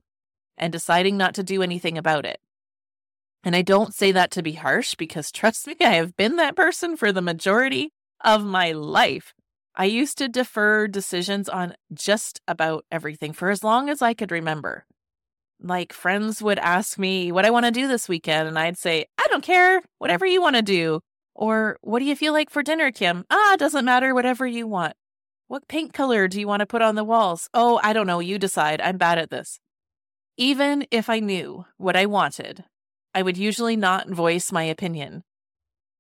and 0.57 0.71
deciding 0.71 1.17
not 1.17 1.33
to 1.35 1.43
do 1.43 1.61
anything 1.61 1.97
about 1.97 2.25
it. 2.25 2.39
And 3.47 3.55
I 3.55 3.61
don't 3.61 3.93
say 3.93 4.11
that 4.11 4.31
to 4.31 4.43
be 4.43 4.51
harsh 4.51 4.95
because 4.95 5.31
trust 5.31 5.67
me, 5.67 5.77
I 5.79 5.91
have 5.91 6.17
been 6.17 6.35
that 6.35 6.57
person 6.57 6.97
for 6.97 7.13
the 7.13 7.21
majority 7.21 7.93
of 8.19 8.43
my 8.43 8.73
life. 8.73 9.33
I 9.73 9.85
used 9.85 10.17
to 10.17 10.27
defer 10.27 10.89
decisions 10.89 11.47
on 11.47 11.73
just 11.93 12.41
about 12.45 12.83
everything 12.91 13.31
for 13.31 13.49
as 13.49 13.63
long 13.63 13.89
as 13.89 14.01
I 14.01 14.13
could 14.13 14.33
remember. 14.33 14.85
Like 15.61 15.93
friends 15.93 16.41
would 16.41 16.59
ask 16.59 16.99
me 16.99 17.31
what 17.31 17.45
I 17.45 17.49
want 17.49 17.65
to 17.65 17.71
do 17.71 17.87
this 17.87 18.09
weekend, 18.09 18.49
and 18.49 18.59
I'd 18.59 18.77
say, 18.77 19.05
I 19.17 19.27
don't 19.29 19.45
care, 19.45 19.81
whatever 19.97 20.25
you 20.25 20.41
want 20.41 20.57
to 20.57 20.61
do. 20.61 20.99
Or, 21.33 21.77
what 21.79 21.99
do 21.99 22.05
you 22.05 22.17
feel 22.17 22.33
like 22.33 22.49
for 22.49 22.63
dinner, 22.63 22.91
Kim? 22.91 23.23
Ah, 23.29 23.55
doesn't 23.57 23.85
matter, 23.85 24.13
whatever 24.13 24.45
you 24.45 24.67
want. 24.67 24.93
What 25.47 25.69
paint 25.69 25.93
color 25.93 26.27
do 26.27 26.37
you 26.37 26.49
want 26.49 26.59
to 26.59 26.65
put 26.65 26.81
on 26.81 26.95
the 26.95 27.05
walls? 27.05 27.49
Oh, 27.53 27.79
I 27.81 27.93
don't 27.93 28.07
know, 28.07 28.19
you 28.19 28.39
decide. 28.39 28.81
I'm 28.81 28.97
bad 28.97 29.17
at 29.17 29.29
this. 29.29 29.61
Even 30.35 30.85
if 30.91 31.09
I 31.09 31.21
knew 31.21 31.63
what 31.77 31.95
I 31.95 32.07
wanted, 32.07 32.65
I 33.17 33.24
would 33.24 33.36
usually 33.36 33.75
not 33.75 34.12
voice 34.12 34.51
my 34.51 34.62
opinion. 34.62 35.24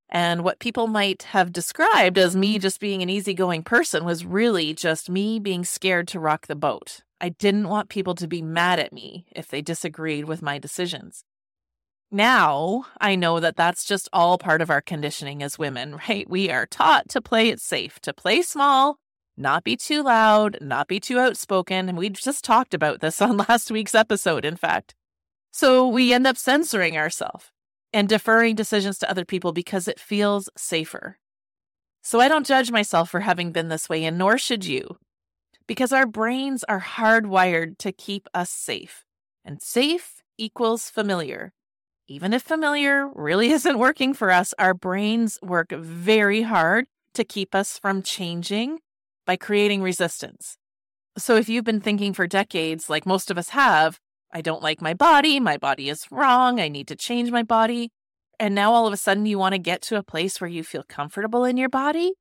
And 0.07 0.43
what 0.43 0.59
people 0.59 0.85
might 0.85 1.23
have 1.23 1.51
described 1.51 2.19
as 2.19 2.35
me 2.35 2.53
mm-hmm. 2.53 2.61
just 2.61 2.79
being 2.79 3.01
an 3.01 3.09
easygoing 3.09 3.63
person 3.63 4.05
was 4.05 4.23
really 4.23 4.75
just 4.75 5.09
me 5.09 5.39
being 5.39 5.65
scared 5.65 6.07
to 6.09 6.19
rock 6.19 6.45
the 6.45 6.55
boat. 6.55 7.01
I 7.19 7.29
didn't 7.29 7.69
want 7.69 7.89
people 7.89 8.13
to 8.13 8.27
be 8.27 8.43
mad 8.43 8.77
at 8.77 8.93
me 8.93 9.25
if 9.35 9.47
they 9.47 9.63
disagreed 9.63 10.25
with 10.25 10.43
my 10.43 10.59
decisions. 10.59 11.23
Now 12.11 12.85
I 13.01 13.15
know 13.15 13.39
that 13.39 13.55
that's 13.55 13.83
just 13.83 14.09
all 14.13 14.37
part 14.37 14.61
of 14.61 14.69
our 14.69 14.81
conditioning 14.81 15.41
as 15.41 15.57
women, 15.57 15.95
right? 16.07 16.29
We 16.29 16.51
are 16.51 16.67
taught 16.67 17.09
to 17.09 17.19
play 17.19 17.49
it 17.49 17.59
safe, 17.59 17.99
to 18.01 18.13
play 18.13 18.43
small, 18.43 18.97
not 19.35 19.63
be 19.63 19.75
too 19.75 20.03
loud, 20.03 20.59
not 20.61 20.87
be 20.87 20.99
too 20.99 21.17
outspoken. 21.17 21.89
And 21.89 21.97
we 21.97 22.11
just 22.11 22.45
talked 22.45 22.75
about 22.75 22.99
this 22.99 23.19
on 23.23 23.37
last 23.37 23.71
week's 23.71 23.95
episode, 23.95 24.45
in 24.45 24.55
fact. 24.55 24.93
So 25.51 25.87
we 25.87 26.13
end 26.13 26.27
up 26.27 26.37
censoring 26.37 26.97
ourselves 26.97 27.51
and 27.93 28.07
deferring 28.07 28.55
decisions 28.55 28.99
to 28.99 29.09
other 29.09 29.25
people 29.25 29.53
because 29.53 29.87
it 29.87 29.99
feels 29.99 30.49
safer. 30.57 31.17
So 32.01 32.19
I 32.19 32.27
don't 32.27 32.45
judge 32.45 32.71
myself 32.71 33.09
for 33.09 33.21
having 33.21 33.51
been 33.51 33.69
this 33.69 33.89
way, 33.89 34.05
and 34.05 34.17
nor 34.17 34.37
should 34.37 34.65
you, 34.65 34.97
because 35.67 35.91
our 35.91 36.05
brains 36.05 36.63
are 36.65 36.81
hardwired 36.81 37.77
to 37.79 37.91
keep 37.91 38.27
us 38.33 38.49
safe. 38.49 39.03
And 39.43 39.61
safe 39.61 40.21
equals 40.37 40.89
familiar. 40.89 41.53
Even 42.07 42.33
if 42.33 42.43
familiar 42.43 43.09
really 43.13 43.49
isn't 43.57 43.79
working 43.79 44.13
for 44.13 44.31
us, 44.31 44.53
our 44.59 44.73
brains 44.73 45.39
work 45.41 45.71
very 45.71 46.43
hard 46.43 46.85
to 47.13 47.23
keep 47.23 47.55
us 47.55 47.77
from 47.77 48.01
changing 48.01 48.79
by 49.25 49.35
creating 49.35 49.81
resistance. 49.81 50.57
So 51.17 51.35
if 51.35 51.49
you've 51.49 51.65
been 51.65 51.81
thinking 51.81 52.13
for 52.13 52.27
decades, 52.27 52.89
like 52.89 53.05
most 53.05 53.31
of 53.31 53.37
us 53.37 53.49
have, 53.49 53.99
I 54.31 54.41
don't 54.41 54.61
like 54.61 54.81
my 54.81 54.93
body, 54.93 55.39
my 55.39 55.57
body 55.57 55.89
is 55.89 56.05
wrong, 56.11 56.59
I 56.59 56.67
need 56.67 56.87
to 56.89 56.95
change 56.95 57.31
my 57.31 57.43
body, 57.43 57.91
and 58.39 58.53
now 58.53 58.73
all 58.73 58.87
of 58.87 58.93
a 58.93 58.97
sudden 58.97 59.25
you 59.25 59.39
want 59.39 59.53
to 59.53 59.59
get 59.59 59.81
to 59.83 59.97
a 59.97 60.03
place 60.03 60.39
where 60.39 60.49
you 60.49 60.63
feel 60.63 60.83
comfortable 60.87 61.45
in 61.45 61.57
your 61.57 61.69
body 61.69 62.13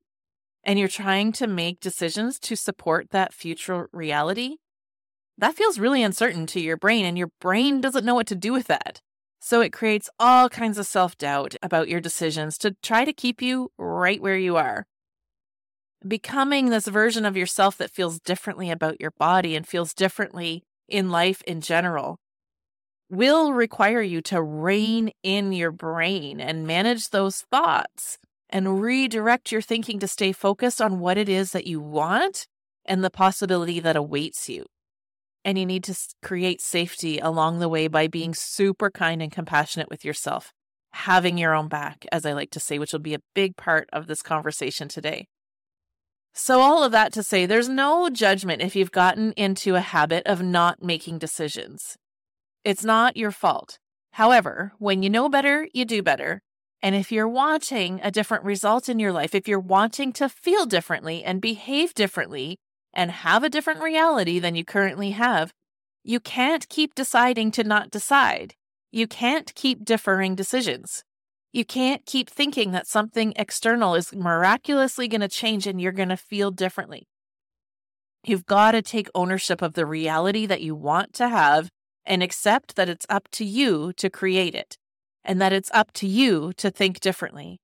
and 0.65 0.79
you're 0.79 0.89
trying 0.89 1.33
to 1.33 1.47
make 1.47 1.81
decisions 1.81 2.39
to 2.41 2.57
support 2.57 3.11
that 3.11 3.33
future 3.33 3.89
reality, 3.93 4.57
that 5.39 5.55
feels 5.55 5.79
really 5.79 6.03
uncertain 6.03 6.47
to 6.47 6.61
your 6.61 6.77
brain, 6.77 7.05
and 7.05 7.17
your 7.17 7.31
brain 7.41 7.81
doesn't 7.81 8.05
know 8.05 8.15
what 8.15 8.27
to 8.27 8.35
do 8.35 8.53
with 8.53 8.67
that. 8.67 9.01
So 9.39 9.61
it 9.61 9.73
creates 9.73 10.11
all 10.19 10.49
kinds 10.49 10.79
of 10.79 10.87
self 10.87 11.17
doubt 11.17 11.55
about 11.63 11.89
your 11.89 12.01
decisions 12.01 12.59
to 12.59 12.75
try 12.83 13.05
to 13.05 13.13
keep 13.13 13.41
you 13.41 13.71
right 13.79 14.21
where 14.21 14.37
you 14.37 14.57
are 14.57 14.87
becoming 16.07 16.71
this 16.71 16.87
version 16.87 17.25
of 17.25 17.37
yourself 17.37 17.77
that 17.79 17.91
feels 17.91 18.21
differently 18.21 18.71
about 18.71 19.01
your 19.01 19.13
body 19.19 19.57
and 19.57 19.67
feels 19.67 19.95
differently 19.95 20.63
in 20.89 21.11
life 21.11 21.43
in 21.43 21.61
general 21.61 22.19
will 23.09 23.53
require 23.53 24.03
you 24.03 24.21
to 24.21 24.43
rein 24.43 25.11
in 25.23 25.53
your 25.53 25.71
brain 25.71 26.41
and 26.41 26.67
manage 26.67 27.11
those 27.11 27.45
thoughts 27.53 28.19
and 28.51 28.81
redirect 28.81 29.53
your 29.53 29.63
thinking 29.63 29.99
to 29.99 30.09
stay 30.09 30.33
focused 30.33 30.81
on 30.81 30.99
what 30.99 31.19
it 31.19 31.29
is 31.29 31.53
that 31.53 31.67
you 31.67 31.81
want 31.81 32.47
and 32.85 33.03
the 33.03 33.11
possibility 33.11 33.81
that 33.81 33.97
awaits 33.97 34.49
you. 34.49 34.67
And 35.45 35.59
you 35.59 35.67
need 35.67 35.85
to 35.85 35.97
create 36.23 36.61
safety 36.61 37.19
along 37.19 37.59
the 37.59 37.69
way 37.69 37.87
by 37.87 38.09
being 38.09 38.35
super 38.35 38.91
kind 38.91 39.23
and 39.23 39.31
compassionate 39.31 39.89
with 39.89 40.05
yourself, 40.05 40.53
having 40.93 41.39
your 41.39 41.55
own 41.55 41.69
back, 41.69 42.05
as 42.11 42.27
I 42.27 42.33
like 42.33 42.51
to 42.51 42.61
say, 42.61 42.79
which 42.79 42.93
will 42.93 43.01
be 43.01 43.15
a 43.15 43.21
big 43.35 43.57
part 43.57 43.89
of 43.93 44.09
this 44.09 44.23
conversation 44.23 44.89
today. 44.89 45.27
So, 46.39 46.61
all 46.61 46.85
of 46.85 46.93
that 46.93 47.15
to 47.15 47.23
say, 47.23 47.47
there's 47.47 47.69
no 47.69 48.11
judgment 48.11 48.61
if 48.61 48.77
you've 48.77 48.93
gotten 48.93 49.33
into 49.33 49.75
a 49.75 49.81
habit 49.81 50.27
of 50.27 50.43
not 50.43 50.83
making 50.83 51.19
decisions. 51.19 51.97
It's 52.63 52.85
not 52.85 53.17
your 53.17 53.31
fault. 53.31 53.79
However, 54.13 54.75
when 54.79 55.03
you 55.03 55.09
know 55.09 55.31
better, 55.31 55.67
you 55.73 55.87
do 55.87 56.03
better. 56.03 56.43
And 56.83 56.95
if 56.95 57.11
you're 57.11 57.27
wanting 57.27 58.01
a 58.03 58.11
different 58.11 58.45
result 58.45 58.91
in 58.91 58.99
your 58.99 59.13
life, 59.13 59.35
if 59.35 59.49
you're 59.49 59.59
wanting 59.59 60.13
to 60.13 60.29
feel 60.29 60.67
differently 60.67 61.25
and 61.25 61.41
behave 61.41 61.95
differently 61.95 62.59
and 62.93 63.11
have 63.11 63.43
a 63.43 63.49
different 63.49 63.81
reality 63.81 64.39
than 64.39 64.55
you 64.55 64.65
currently 64.65 65.13
have, 65.13 65.55
you 66.05 66.21
can't 66.21 66.69
keep 66.69 66.95
deciding 66.95 67.51
to 67.53 67.65
not 67.65 67.91
decide. 67.91 68.55
You 68.93 69.07
can't 69.07 69.55
keep 69.55 69.87
deferring 69.87 70.35
decisions. 70.35 71.03
You 71.57 71.65
can't 71.65 72.05
keep 72.05 72.29
thinking 72.29 72.73
that 72.73 72.87
something 72.87 73.33
external 73.35 73.95
is 73.95 74.15
miraculously 74.15 75.09
going 75.09 75.23
to 75.23 75.29
change 75.29 75.67
and 75.67 75.81
you're 75.81 75.91
going 75.91 76.11
to 76.11 76.17
feel 76.19 76.51
differently. 76.51 77.09
You've 78.23 78.45
got 78.45 78.73
to 78.73 78.83
take 78.83 79.09
ownership 79.15 79.63
of 79.63 79.73
the 79.73 79.87
reality 79.87 80.45
that 80.45 80.61
you 80.61 80.75
want 80.75 81.15
to 81.15 81.31
have 81.31 81.71
and 82.05 82.23
accept 82.23 82.77
that 82.77 82.91
it's 82.91 83.07
up 83.09 83.29
to 83.31 83.45
you 83.47 83.95
to 83.95 84.11
create 84.11 84.55
it 84.55 84.77
and 85.25 85.41
that 85.41 85.55
it's 85.55 85.71
up 85.73 85.93
to 85.93 86.07
you 86.07 86.53
to 86.59 86.71
think 86.71 87.01
differently. 87.01 87.59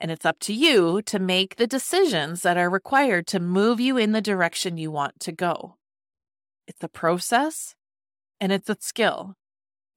And 0.00 0.10
it's 0.10 0.26
up 0.26 0.40
to 0.40 0.52
you 0.52 1.00
to 1.02 1.20
make 1.20 1.54
the 1.54 1.68
decisions 1.68 2.42
that 2.42 2.56
are 2.56 2.68
required 2.68 3.28
to 3.28 3.38
move 3.38 3.78
you 3.78 3.96
in 3.96 4.10
the 4.10 4.20
direction 4.20 4.78
you 4.78 4.90
want 4.90 5.20
to 5.20 5.30
go. 5.30 5.76
It's 6.66 6.82
a 6.82 6.88
process 6.88 7.76
and 8.40 8.50
it's 8.50 8.68
a 8.68 8.76
skill 8.80 9.36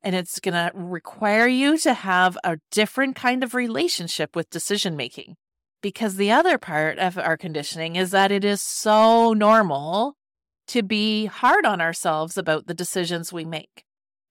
and 0.03 0.15
it's 0.15 0.39
going 0.39 0.53
to 0.53 0.71
require 0.73 1.47
you 1.47 1.77
to 1.79 1.93
have 1.93 2.37
a 2.43 2.57
different 2.71 3.15
kind 3.15 3.43
of 3.43 3.53
relationship 3.53 4.35
with 4.35 4.49
decision 4.49 4.95
making. 4.95 5.35
Because 5.81 6.15
the 6.15 6.31
other 6.31 6.57
part 6.57 6.99
of 6.99 7.17
our 7.17 7.37
conditioning 7.37 7.95
is 7.95 8.11
that 8.11 8.31
it 8.31 8.43
is 8.43 8.61
so 8.61 9.33
normal 9.33 10.15
to 10.67 10.83
be 10.83 11.25
hard 11.25 11.65
on 11.65 11.81
ourselves 11.81 12.37
about 12.37 12.67
the 12.67 12.73
decisions 12.73 13.33
we 13.33 13.45
make, 13.45 13.83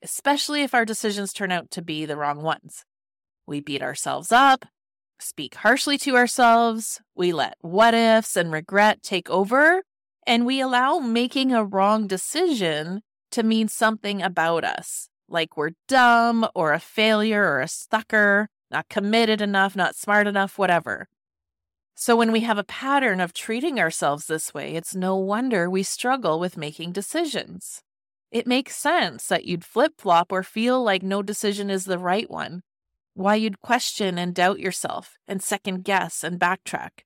especially 0.03 0.62
if 0.62 0.75
our 0.75 0.85
decisions 0.85 1.33
turn 1.33 1.50
out 1.50 1.71
to 1.73 1.83
be 1.83 2.05
the 2.05 2.17
wrong 2.17 2.43
ones. 2.43 2.85
We 3.47 3.61
beat 3.61 3.83
ourselves 3.83 4.31
up, 4.31 4.65
speak 5.19 5.57
harshly 5.57 5.99
to 5.99 6.17
ourselves, 6.17 7.00
we 7.17 7.33
let 7.33 7.57
what 7.61 7.95
ifs 7.95 8.37
and 8.37 8.53
regret 8.53 9.03
take 9.03 9.29
over, 9.29 9.83
and 10.27 10.47
we 10.47 10.61
allow 10.61 11.00
making 11.00 11.53
a 11.53 11.65
wrong 11.65 12.07
decision 12.07 13.03
to 13.33 13.43
mean 13.43 13.67
something 13.69 14.23
about 14.23 14.65
us 14.65 15.09
like 15.30 15.56
we're 15.56 15.70
dumb 15.88 16.46
or 16.54 16.72
a 16.72 16.80
failure 16.80 17.42
or 17.42 17.60
a 17.60 17.68
sucker, 17.68 18.49
not 18.70 18.88
committed 18.88 19.40
enough, 19.40 19.76
not 19.76 19.96
smart 19.96 20.26
enough, 20.26 20.58
whatever. 20.58 21.08
So 21.94 22.16
when 22.16 22.32
we 22.32 22.40
have 22.40 22.58
a 22.58 22.64
pattern 22.64 23.20
of 23.20 23.34
treating 23.34 23.78
ourselves 23.78 24.26
this 24.26 24.54
way, 24.54 24.75
it's 24.75 24.94
no 24.94 25.16
wonder 25.16 25.68
we 25.68 25.82
struggle 25.82 26.40
with 26.40 26.56
making 26.56 26.92
decisions. 26.92 27.82
It 28.30 28.46
makes 28.46 28.76
sense 28.76 29.26
that 29.26 29.44
you'd 29.44 29.64
flip 29.64 29.94
flop 29.99 30.32
or 30.32 30.42
feel 30.42 30.82
like 30.82 31.02
no 31.02 31.22
decision 31.22 31.68
is 31.68 31.84
the 31.84 31.99
right 31.99 32.30
one, 32.30 32.62
why 33.14 33.34
you'd 33.34 33.60
question 33.60 34.18
and 34.18 34.34
doubt 34.34 34.60
yourself 34.60 35.18
and 35.26 35.42
second 35.42 35.84
guess 35.84 36.25
and 36.25 36.40
backtrack. 36.40 37.00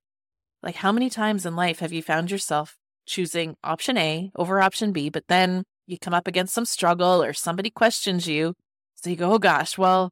Like, 0.63 0.77
how 0.77 0.93
many 0.93 1.11
times 1.11 1.45
in 1.45 1.57
life 1.57 1.81
have 1.81 1.93
you 1.93 2.03
found 2.03 2.31
yourself 2.31 2.77
choosing 3.07 3.57
option 3.65 3.99
A 3.99 4.31
over 4.37 4.61
option 4.61 4.93
B, 4.93 5.09
but 5.09 5.29
then 5.29 5.65
you 5.87 5.99
come 5.99 6.15
up 6.15 6.27
against 6.27 6.55
some 6.55 6.65
struggle 6.65 7.23
or 7.23 7.33
somebody 7.33 7.71
questions 7.71 8.27
you. 8.27 8.55
So 8.95 9.11
you 9.11 9.17
go, 9.17 9.33
oh 9.33 9.39
gosh, 9.39 9.77
well, 9.77 10.11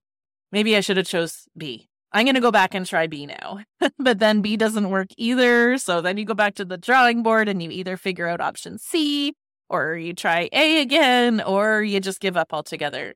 maybe 0.50 0.76
I 0.76 0.80
should 0.80 0.96
have 0.96 1.06
chose 1.06 1.48
B. 1.56 1.88
I'm 2.12 2.26
going 2.26 2.34
to 2.34 2.40
go 2.40 2.50
back 2.50 2.74
and 2.74 2.84
try 2.84 3.06
B 3.06 3.26
now. 3.26 3.60
but 3.98 4.18
then 4.18 4.42
B 4.42 4.56
doesn't 4.56 4.90
work 4.90 5.08
either. 5.16 5.78
So 5.78 6.00
then 6.00 6.18
you 6.18 6.24
go 6.24 6.34
back 6.34 6.54
to 6.56 6.64
the 6.64 6.76
drawing 6.76 7.22
board 7.22 7.48
and 7.48 7.62
you 7.62 7.70
either 7.70 7.96
figure 7.96 8.28
out 8.28 8.40
option 8.40 8.78
C 8.78 9.34
or 9.70 9.94
you 9.94 10.12
try 10.12 10.50
A 10.52 10.82
again 10.82 11.40
or 11.40 11.82
you 11.82 12.00
just 12.00 12.20
give 12.20 12.36
up 12.36 12.52
altogether. 12.52 13.14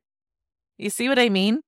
You 0.77 0.89
see 0.89 1.07
what 1.07 1.19
I 1.19 1.29
mean? 1.29 1.61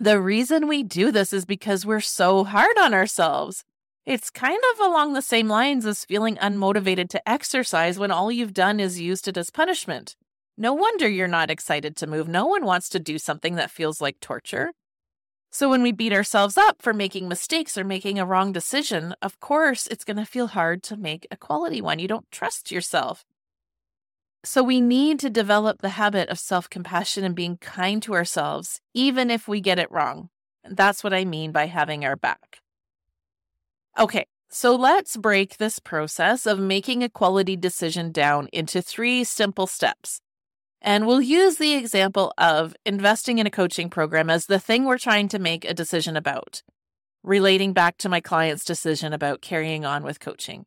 The 0.00 0.20
reason 0.20 0.66
we 0.66 0.82
do 0.82 1.12
this 1.12 1.32
is 1.32 1.44
because 1.44 1.86
we're 1.86 2.00
so 2.00 2.42
hard 2.44 2.78
on 2.78 2.94
ourselves. 2.94 3.64
It's 4.06 4.30
kind 4.30 4.60
of 4.72 4.86
along 4.86 5.12
the 5.12 5.22
same 5.22 5.48
lines 5.48 5.84
as 5.84 6.04
feeling 6.04 6.36
unmotivated 6.36 7.10
to 7.10 7.28
exercise 7.28 7.98
when 7.98 8.10
all 8.10 8.32
you've 8.32 8.54
done 8.54 8.80
is 8.80 9.00
used 9.00 9.28
it 9.28 9.36
as 9.36 9.50
punishment. 9.50 10.16
No 10.56 10.72
wonder 10.72 11.08
you're 11.08 11.28
not 11.28 11.50
excited 11.50 11.96
to 11.96 12.06
move. 12.06 12.26
No 12.26 12.46
one 12.46 12.64
wants 12.64 12.88
to 12.90 12.98
do 12.98 13.18
something 13.18 13.56
that 13.56 13.70
feels 13.70 14.00
like 14.00 14.18
torture. 14.20 14.72
So 15.52 15.68
when 15.68 15.82
we 15.82 15.92
beat 15.92 16.12
ourselves 16.12 16.56
up 16.56 16.80
for 16.80 16.94
making 16.94 17.28
mistakes 17.28 17.76
or 17.76 17.84
making 17.84 18.18
a 18.18 18.24
wrong 18.24 18.52
decision, 18.52 19.14
of 19.20 19.40
course, 19.40 19.86
it's 19.88 20.04
going 20.04 20.16
to 20.16 20.24
feel 20.24 20.46
hard 20.46 20.82
to 20.84 20.96
make 20.96 21.26
a 21.30 21.36
quality 21.36 21.80
one. 21.80 21.98
You 21.98 22.08
don't 22.08 22.30
trust 22.30 22.70
yourself. 22.70 23.24
So 24.44 24.62
we 24.62 24.80
need 24.80 25.18
to 25.20 25.28
develop 25.28 25.82
the 25.82 25.90
habit 25.90 26.28
of 26.30 26.38
self 26.38 26.70
compassion 26.70 27.24
and 27.24 27.34
being 27.34 27.58
kind 27.58 28.02
to 28.04 28.14
ourselves, 28.14 28.80
even 28.94 29.30
if 29.30 29.46
we 29.46 29.60
get 29.60 29.78
it 29.78 29.90
wrong. 29.90 30.30
That's 30.64 31.04
what 31.04 31.12
I 31.12 31.24
mean 31.24 31.52
by 31.52 31.66
having 31.66 32.04
our 32.04 32.16
back. 32.16 32.59
Okay, 33.98 34.26
so 34.48 34.74
let's 34.76 35.16
break 35.16 35.56
this 35.56 35.78
process 35.78 36.46
of 36.46 36.58
making 36.58 37.02
a 37.02 37.08
quality 37.08 37.56
decision 37.56 38.12
down 38.12 38.48
into 38.52 38.80
three 38.80 39.24
simple 39.24 39.66
steps. 39.66 40.20
And 40.80 41.06
we'll 41.06 41.20
use 41.20 41.56
the 41.56 41.74
example 41.74 42.32
of 42.38 42.74
investing 42.86 43.38
in 43.38 43.46
a 43.46 43.50
coaching 43.50 43.90
program 43.90 44.30
as 44.30 44.46
the 44.46 44.58
thing 44.58 44.84
we're 44.84 44.98
trying 44.98 45.28
to 45.28 45.38
make 45.38 45.64
a 45.64 45.74
decision 45.74 46.16
about, 46.16 46.62
relating 47.22 47.72
back 47.72 47.98
to 47.98 48.08
my 48.08 48.20
client's 48.20 48.64
decision 48.64 49.12
about 49.12 49.42
carrying 49.42 49.84
on 49.84 50.04
with 50.04 50.20
coaching. 50.20 50.64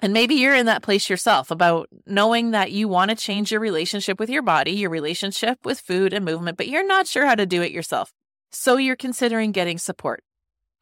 And 0.00 0.12
maybe 0.12 0.34
you're 0.34 0.56
in 0.56 0.66
that 0.66 0.82
place 0.82 1.08
yourself 1.08 1.50
about 1.50 1.88
knowing 2.06 2.50
that 2.50 2.72
you 2.72 2.88
want 2.88 3.10
to 3.10 3.16
change 3.16 3.52
your 3.52 3.60
relationship 3.60 4.18
with 4.18 4.28
your 4.28 4.42
body, 4.42 4.72
your 4.72 4.90
relationship 4.90 5.58
with 5.64 5.78
food 5.78 6.12
and 6.12 6.24
movement, 6.24 6.56
but 6.56 6.68
you're 6.68 6.86
not 6.86 7.06
sure 7.06 7.26
how 7.26 7.36
to 7.36 7.46
do 7.46 7.62
it 7.62 7.70
yourself. 7.70 8.12
So 8.50 8.76
you're 8.76 8.96
considering 8.96 9.52
getting 9.52 9.78
support. 9.78 10.24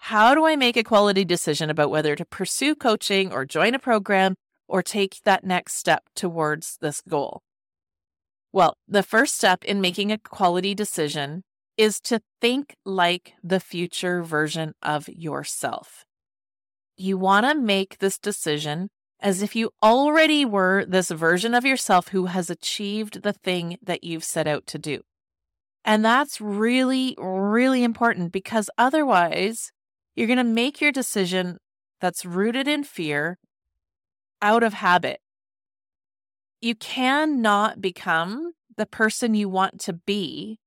How 0.07 0.35
do 0.35 0.45
I 0.45 0.57
make 0.57 0.77
a 0.77 0.83
quality 0.83 1.25
decision 1.25 1.71
about 1.71 1.93
whether 1.93 2.17
to 2.17 2.25
pursue 2.25 2.75
coaching 2.75 3.33
or 3.33 3.45
join 3.45 3.73
a 3.73 3.79
program 3.79 4.35
or 4.67 4.83
take 4.83 5.21
that 5.23 5.45
next 5.45 5.77
step 5.77 6.03
towards 6.17 6.77
this 6.81 7.01
goal? 7.09 7.41
Well, 8.53 8.77
the 8.89 9.05
first 9.05 9.37
step 9.37 9.65
in 9.65 9.81
making 9.81 10.11
a 10.11 10.19
quality 10.19 10.75
decision 10.75 11.45
is 11.77 12.01
to 12.01 12.21
think 12.41 12.75
like 12.85 13.35
the 13.45 13.61
future 13.61 14.25
version 14.25 14.73
of 14.83 15.09
yourself. 15.09 16.05
You 16.97 17.17
want 17.17 17.47
to 17.47 17.55
make 17.55 17.99
this 17.99 18.19
decision 18.19 18.89
as 19.21 19.41
if 19.41 19.55
you 19.55 19.71
already 19.85 20.45
were 20.45 20.85
this 20.85 21.13
version 21.13 21.55
of 21.55 21.65
yourself 21.65 22.09
who 22.09 22.27
has 22.27 22.51
achieved 22.51 23.23
the 23.23 23.33
thing 23.33 23.79
that 23.81 24.03
you've 24.03 24.25
set 24.25 24.49
out 24.49 24.67
to 24.67 24.79
do. 24.79 25.03
And 25.85 26.05
that's 26.05 26.41
really, 26.41 27.15
really 27.21 27.85
important 27.85 28.33
because 28.33 28.69
otherwise, 28.77 29.71
you're 30.15 30.27
going 30.27 30.37
to 30.37 30.45
make 30.45 30.81
your 30.81 30.93
decision 30.93 31.59
that's 32.01 32.25
rooted 32.25 32.69
in 32.69 32.85
fear 32.85 33.39
out 34.41 34.63
of 34.63 34.75
habit. 34.75 35.21
You 36.61 36.75
cannot 36.75 37.81
become 37.81 38.53
the 38.77 38.87
person 38.87 39.35
you 39.35 39.49
want 39.49 39.81
to 39.81 39.93
be 39.93 40.59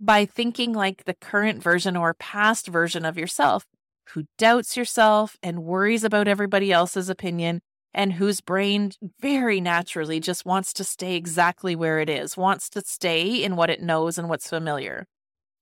by 0.00 0.24
thinking 0.24 0.72
like 0.72 1.04
the 1.04 1.14
current 1.14 1.62
version 1.62 1.96
or 1.96 2.14
past 2.14 2.66
version 2.66 3.04
of 3.04 3.16
yourself 3.16 3.66
who 4.10 4.24
doubts 4.38 4.76
yourself 4.76 5.36
and 5.42 5.64
worries 5.64 6.04
about 6.04 6.28
everybody 6.28 6.72
else's 6.72 7.08
opinion 7.08 7.60
and 7.94 8.14
whose 8.14 8.40
brain 8.40 8.90
very 9.20 9.60
naturally 9.60 10.20
just 10.20 10.44
wants 10.44 10.72
to 10.74 10.84
stay 10.84 11.14
exactly 11.14 11.76
where 11.76 12.00
it 12.00 12.10
is, 12.10 12.36
wants 12.36 12.68
to 12.68 12.82
stay 12.84 13.42
in 13.42 13.56
what 13.56 13.70
it 13.70 13.80
knows 13.80 14.18
and 14.18 14.28
what's 14.28 14.48
familiar. 14.48 15.06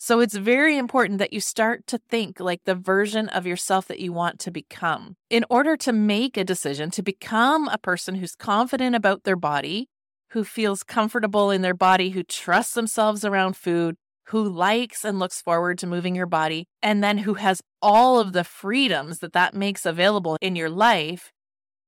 So 0.05 0.19
it's 0.19 0.35
very 0.35 0.79
important 0.79 1.21
that 1.21 1.33
you 1.33 1.39
start 1.39 1.87
to 1.87 1.97
think 2.11 2.41
like 2.41 2.65
the 2.65 2.75
version 2.75 3.29
of 3.29 3.47
yourself 3.47 3.87
that 3.87 4.01
you 4.01 4.13
want 4.13 4.41
to 4.41 4.51
become. 4.51 5.15
In 5.31 5.45
order 5.49 5.77
to 5.77 5.93
make 5.93 6.37
a 6.37 6.43
decision 6.43 6.91
to 6.91 7.05
become 7.05 7.69
a 7.69 7.79
person 7.79 8.17
who's 8.17 8.35
confident 8.35 8.97
about 8.97 9.23
their 9.23 9.37
body, 9.37 9.87
who 10.31 10.43
feels 10.43 10.83
comfortable 10.83 11.53
in 11.53 11.63
their 11.63 11.73
body, 11.73 12.11
who 12.11 12.25
trusts 12.25 12.75
themselves 12.75 13.25
around 13.25 13.57
food, 13.57 13.95
who 14.31 14.43
likes 14.43 15.05
and 15.05 15.21
looks 15.21 15.41
forward 15.41 15.79
to 15.79 15.87
moving 15.87 16.17
your 16.17 16.27
body, 16.27 16.67
and 16.83 17.05
then 17.05 17.19
who 17.19 17.35
has 17.35 17.63
all 17.81 18.19
of 18.19 18.33
the 18.33 18.43
freedoms 18.43 19.21
that 19.21 19.35
that 19.35 19.55
makes 19.55 19.87
available 19.87 20.37
in 20.41 20.57
your 20.57 20.69
life, 20.69 21.31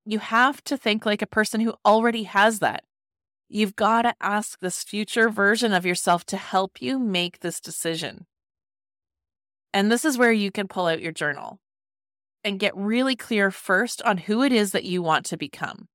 you 0.05 0.19
have 0.19 0.63
to 0.63 0.77
think 0.77 1.05
like 1.05 1.21
a 1.21 1.27
person 1.27 1.59
who 1.59 1.73
already 1.85 2.23
has 2.23 2.59
that. 2.59 2.85
You've 3.47 3.75
got 3.75 4.03
to 4.03 4.15
ask 4.19 4.59
this 4.59 4.83
future 4.83 5.29
version 5.29 5.71
of 5.71 5.85
yourself 5.85 6.25
to 6.25 6.37
help 6.37 6.81
you 6.81 6.97
make 6.97 7.39
this 7.39 7.59
decision. 7.59 8.25
And 9.73 9.91
this 9.91 10.05
is 10.05 10.17
where 10.17 10.31
you 10.31 10.51
can 10.51 10.67
pull 10.67 10.87
out 10.87 11.01
your 11.01 11.11
journal 11.11 11.59
and 12.43 12.59
get 12.59 12.75
really 12.75 13.15
clear 13.15 13.51
first 13.51 14.01
on 14.03 14.17
who 14.19 14.43
it 14.43 14.51
is 14.51 14.71
that 14.71 14.85
you 14.85 15.01
want 15.01 15.25
to 15.25 15.37
become. 15.37 15.87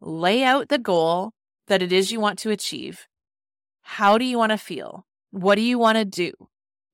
Lay 0.00 0.42
out 0.42 0.68
the 0.68 0.78
goal 0.78 1.32
that 1.66 1.82
it 1.82 1.92
is 1.92 2.12
you 2.12 2.20
want 2.20 2.38
to 2.40 2.50
achieve. 2.50 3.06
How 3.82 4.16
do 4.16 4.24
you 4.24 4.38
want 4.38 4.52
to 4.52 4.58
feel? 4.58 5.06
What 5.30 5.56
do 5.56 5.62
you 5.62 5.78
want 5.78 5.98
to 5.98 6.04
do? 6.04 6.32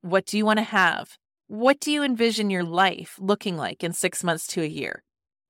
What 0.00 0.26
do 0.26 0.38
you 0.38 0.46
want 0.46 0.58
to 0.58 0.64
have? 0.64 1.18
What 1.46 1.80
do 1.80 1.92
you 1.92 2.02
envision 2.02 2.50
your 2.50 2.64
life 2.64 3.16
looking 3.20 3.56
like 3.56 3.84
in 3.84 3.92
six 3.92 4.24
months 4.24 4.46
to 4.48 4.62
a 4.62 4.66
year? 4.66 5.02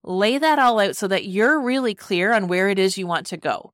Lay 0.03 0.39
that 0.39 0.59
all 0.59 0.81
out 0.81 0.97
so 0.97 1.07
that 1.09 1.27
you're 1.27 1.61
really 1.61 1.95
clear 1.95 2.33
on 2.33 2.49
where 2.49 2.69
it 2.69 2.79
is 2.79 2.99
you 2.99 3.07
want 3.07 3.27
to 3.27 3.37
go. 3.37 3.73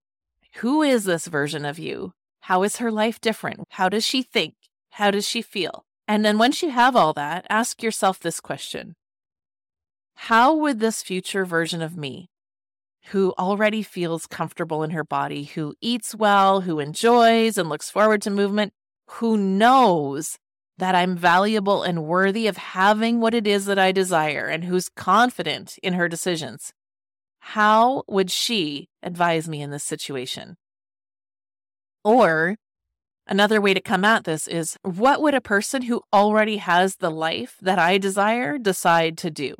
Who 0.60 0.80
is 0.80 1.04
this 1.04 1.26
version 1.26 1.66
of 1.66 1.78
you? 1.78 2.12
How 2.40 2.62
is 2.62 2.78
her 2.78 2.90
life 2.90 3.20
different? 3.20 3.64
How 3.72 3.90
does 3.90 4.06
she 4.06 4.22
think? 4.22 4.54
How 4.92 5.10
does 5.10 5.28
she 5.28 5.42
feel? 5.42 5.84
And 6.08 6.24
then 6.24 6.38
once 6.38 6.62
you 6.62 6.70
have 6.70 6.96
all 6.96 7.12
that, 7.12 7.44
ask 7.50 7.82
yourself 7.82 8.18
this 8.18 8.40
question 8.40 8.94
How 10.14 10.54
would 10.54 10.80
this 10.80 11.02
future 11.02 11.44
version 11.44 11.82
of 11.82 11.98
me, 11.98 12.30
who 13.08 13.34
already 13.38 13.82
feels 13.82 14.26
comfortable 14.26 14.82
in 14.82 14.92
her 14.92 15.04
body, 15.04 15.44
who 15.44 15.74
eats 15.82 16.14
well, 16.14 16.62
who 16.62 16.80
enjoys 16.80 17.58
and 17.58 17.68
looks 17.68 17.90
forward 17.90 18.22
to 18.22 18.30
movement, 18.30 18.72
who 19.08 19.36
knows 19.36 20.38
that 20.78 20.94
I'm 20.94 21.18
valuable 21.18 21.82
and 21.82 22.04
worthy 22.04 22.46
of 22.46 22.56
having 22.56 23.20
what 23.20 23.34
it 23.34 23.46
is 23.46 23.66
that 23.66 23.78
I 23.78 23.92
desire 23.92 24.46
and 24.46 24.64
who's 24.64 24.88
confident 24.88 25.76
in 25.82 25.92
her 25.92 26.08
decisions. 26.08 26.72
How 27.50 28.02
would 28.08 28.32
she 28.32 28.88
advise 29.04 29.48
me 29.48 29.62
in 29.62 29.70
this 29.70 29.84
situation? 29.84 30.56
Or 32.02 32.56
another 33.28 33.60
way 33.60 33.72
to 33.72 33.80
come 33.80 34.04
at 34.04 34.24
this 34.24 34.48
is 34.48 34.76
what 34.82 35.22
would 35.22 35.32
a 35.32 35.40
person 35.40 35.82
who 35.82 36.02
already 36.12 36.56
has 36.56 36.96
the 36.96 37.08
life 37.08 37.56
that 37.62 37.78
I 37.78 37.98
desire 37.98 38.58
decide 38.58 39.16
to 39.18 39.30
do? 39.30 39.54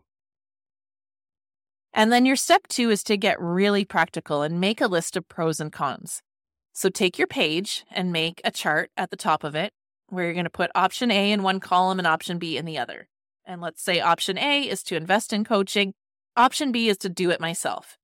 And 1.95 2.11
then 2.11 2.27
your 2.27 2.35
step 2.35 2.67
two 2.67 2.91
is 2.91 3.05
to 3.05 3.17
get 3.17 3.41
really 3.41 3.85
practical 3.85 4.43
and 4.43 4.61
make 4.61 4.81
a 4.81 4.89
list 4.89 5.17
of 5.17 5.29
pros 5.29 5.61
and 5.61 5.73
cons. 5.73 6.23
So 6.73 6.89
take 6.89 7.19
your 7.19 7.29
page 7.29 7.85
and 7.93 8.11
make 8.11 8.41
a 8.43 8.51
chart 8.51 8.91
at 8.97 9.11
the 9.11 9.17
top 9.17 9.45
of 9.45 9.55
it 9.55 9.73
where 10.09 10.25
you're 10.25 10.35
going 10.35 10.43
to 10.43 10.51
put 10.51 10.73
option 10.75 11.13
A 11.13 11.31
in 11.31 11.45
one 11.45 11.61
column 11.61 12.01
and 12.01 12.07
option 12.07 12.39
B 12.39 12.57
in 12.57 12.65
the 12.65 12.79
other. 12.79 13.07
And 13.45 13.61
let's 13.61 13.81
say 13.81 14.01
option 14.01 14.39
A 14.39 14.63
is 14.63 14.83
to 14.83 14.97
invest 14.97 15.33
in 15.33 15.45
coaching, 15.45 15.95
option 16.37 16.73
B 16.73 16.89
is 16.89 16.99
to 16.99 17.09
do 17.09 17.31
it 17.31 17.41
myself. 17.41 17.97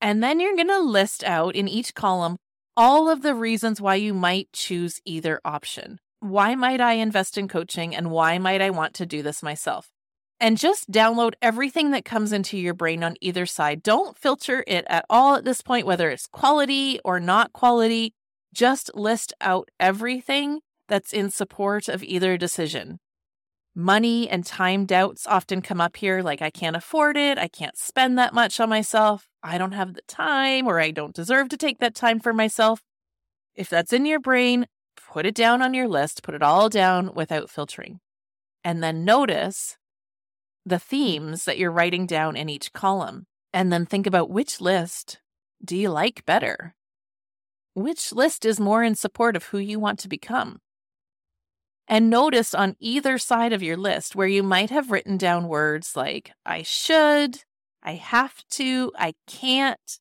And 0.00 0.22
then 0.22 0.40
you're 0.40 0.56
going 0.56 0.68
to 0.68 0.80
list 0.80 1.24
out 1.24 1.56
in 1.56 1.68
each 1.68 1.94
column 1.94 2.36
all 2.76 3.08
of 3.08 3.22
the 3.22 3.34
reasons 3.34 3.80
why 3.80 3.94
you 3.94 4.12
might 4.12 4.52
choose 4.52 5.00
either 5.04 5.40
option. 5.44 5.98
Why 6.20 6.54
might 6.54 6.80
I 6.80 6.94
invest 6.94 7.38
in 7.38 7.48
coaching 7.48 7.94
and 7.94 8.10
why 8.10 8.38
might 8.38 8.60
I 8.60 8.70
want 8.70 8.94
to 8.94 9.06
do 9.06 9.22
this 9.22 9.42
myself? 9.42 9.88
And 10.38 10.58
just 10.58 10.90
download 10.90 11.32
everything 11.40 11.92
that 11.92 12.04
comes 12.04 12.32
into 12.32 12.58
your 12.58 12.74
brain 12.74 13.02
on 13.02 13.16
either 13.22 13.46
side. 13.46 13.82
Don't 13.82 14.18
filter 14.18 14.62
it 14.66 14.84
at 14.88 15.06
all 15.08 15.36
at 15.36 15.44
this 15.44 15.62
point, 15.62 15.86
whether 15.86 16.10
it's 16.10 16.26
quality 16.26 17.00
or 17.04 17.18
not 17.18 17.54
quality. 17.54 18.12
Just 18.52 18.94
list 18.94 19.32
out 19.40 19.70
everything 19.80 20.60
that's 20.88 21.14
in 21.14 21.30
support 21.30 21.88
of 21.88 22.02
either 22.02 22.36
decision. 22.36 22.98
Money 23.78 24.26
and 24.26 24.46
time 24.46 24.86
doubts 24.86 25.26
often 25.26 25.60
come 25.60 25.82
up 25.82 25.98
here, 25.98 26.22
like 26.22 26.40
I 26.40 26.48
can't 26.48 26.74
afford 26.74 27.18
it, 27.18 27.36
I 27.36 27.46
can't 27.46 27.76
spend 27.76 28.18
that 28.18 28.32
much 28.32 28.58
on 28.58 28.70
myself, 28.70 29.28
I 29.42 29.58
don't 29.58 29.72
have 29.72 29.92
the 29.92 30.00
time, 30.08 30.66
or 30.66 30.80
I 30.80 30.90
don't 30.90 31.14
deserve 31.14 31.50
to 31.50 31.58
take 31.58 31.78
that 31.80 31.94
time 31.94 32.18
for 32.18 32.32
myself. 32.32 32.80
If 33.54 33.68
that's 33.68 33.92
in 33.92 34.06
your 34.06 34.18
brain, 34.18 34.66
put 35.12 35.26
it 35.26 35.34
down 35.34 35.60
on 35.60 35.74
your 35.74 35.88
list, 35.88 36.22
put 36.22 36.34
it 36.34 36.42
all 36.42 36.70
down 36.70 37.12
without 37.14 37.50
filtering. 37.50 38.00
And 38.64 38.82
then 38.82 39.04
notice 39.04 39.76
the 40.64 40.78
themes 40.78 41.44
that 41.44 41.58
you're 41.58 41.70
writing 41.70 42.06
down 42.06 42.34
in 42.34 42.48
each 42.48 42.72
column. 42.72 43.26
And 43.52 43.70
then 43.70 43.84
think 43.84 44.06
about 44.06 44.30
which 44.30 44.58
list 44.58 45.20
do 45.62 45.76
you 45.76 45.90
like 45.90 46.24
better? 46.24 46.74
Which 47.74 48.10
list 48.10 48.46
is 48.46 48.58
more 48.58 48.82
in 48.82 48.94
support 48.94 49.36
of 49.36 49.44
who 49.44 49.58
you 49.58 49.78
want 49.78 49.98
to 49.98 50.08
become? 50.08 50.60
And 51.88 52.10
notice 52.10 52.52
on 52.54 52.76
either 52.80 53.16
side 53.16 53.52
of 53.52 53.62
your 53.62 53.76
list 53.76 54.16
where 54.16 54.26
you 54.26 54.42
might 54.42 54.70
have 54.70 54.90
written 54.90 55.16
down 55.16 55.46
words 55.46 55.94
like, 55.94 56.32
I 56.44 56.62
should, 56.62 57.38
I 57.82 57.92
have 57.94 58.42
to, 58.50 58.92
I 58.98 59.14
can't, 59.28 59.98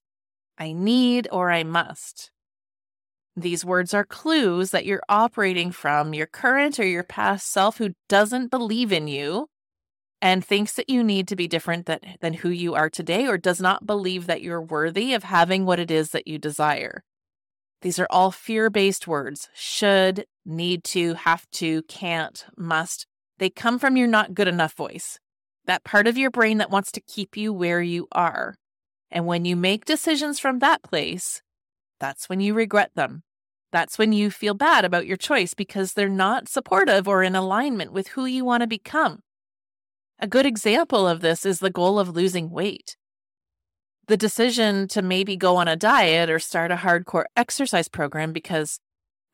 I 0.58 0.72
need, 0.72 1.28
or 1.32 1.52
I 1.52 1.64
must. 1.64 2.32
These 3.36 3.66
words 3.66 3.94
are 3.94 4.06
clues 4.06 4.72
that 4.72 4.86
you're 4.86 5.04
operating 5.10 5.72
from 5.72 6.14
your 6.14 6.26
current 6.26 6.80
or 6.80 6.88
your 6.88 7.04
past 7.04 7.52
self 7.52 7.78
who 7.78 7.94
doesn't 8.10 8.50
believe 8.50 8.92
in 8.92 9.08
you 9.08 9.48
and 10.22 10.44
thinks 10.44 10.74
that 10.74 10.90
you 10.90 11.04
need 11.04 11.28
to 11.28 11.36
be 11.36 11.48
different 11.48 11.86
than, 11.86 12.00
than 12.22 12.34
who 12.34 12.50
you 12.50 12.74
are 12.74 12.90
today 12.90 13.28
or 13.28 13.38
does 13.38 13.62
not 13.62 13.86
believe 13.86 14.26
that 14.26 14.42
you're 14.42 14.62
worthy 14.62 15.14
of 15.14 15.24
having 15.24 15.66
what 15.66 15.80
it 15.80 15.92
is 15.92 16.12
that 16.12 16.28
you 16.28 16.40
desire. 16.40 17.04
These 17.82 18.00
are 18.00 18.08
all 18.10 18.32
fear 18.32 18.70
based 18.72 19.06
words 19.06 19.50
should, 19.54 20.26
need 20.46 20.84
to, 20.86 21.14
have 21.16 21.50
to, 21.52 21.82
can't, 21.84 22.46
must. 22.58 23.08
They 23.40 23.50
come 23.50 23.80
from 23.80 23.98
your 23.98 24.08
not 24.08 24.34
good 24.34 24.48
enough 24.48 24.74
voice, 24.74 25.20
that 25.66 25.84
part 25.84 26.08
of 26.08 26.18
your 26.18 26.32
brain 26.32 26.58
that 26.60 26.72
wants 26.72 26.92
to 26.94 27.02
keep 27.02 27.36
you 27.36 27.52
where 27.52 27.82
you 27.82 28.08
are. 28.12 28.56
And 29.12 29.26
when 29.26 29.46
you 29.46 29.56
make 29.56 29.86
decisions 29.86 30.40
from 30.40 30.60
that 30.60 30.84
place, 30.84 31.42
that's 32.00 32.30
when 32.30 32.40
you 32.40 32.54
regret 32.54 32.92
them. 32.96 33.24
That's 33.72 33.98
when 33.98 34.14
you 34.14 34.32
feel 34.32 34.54
bad 34.54 34.86
about 34.86 35.08
your 35.08 35.18
choice 35.18 35.54
because 35.54 35.94
they're 35.94 36.08
not 36.08 36.48
supportive 36.48 37.08
or 37.08 37.24
in 37.24 37.36
alignment 37.36 37.92
with 37.92 38.10
who 38.10 38.26
you 38.26 38.46
want 38.46 38.62
to 38.62 38.68
become. 38.68 39.20
A 40.20 40.28
good 40.28 40.46
example 40.46 41.08
of 41.08 41.22
this 41.22 41.46
is 41.46 41.60
the 41.60 41.70
goal 41.70 42.00
of 42.00 42.16
losing 42.16 42.50
weight 42.50 42.96
the 44.08 44.18
decision 44.18 44.88
to 44.88 45.02
maybe 45.02 45.36
go 45.36 45.56
on 45.56 45.68
a 45.68 45.76
diet 45.76 46.30
or 46.30 46.40
start 46.40 46.72
a 46.72 46.76
hardcore 46.76 47.26
exercise 47.36 47.88
program 47.88 48.32
because 48.32 48.80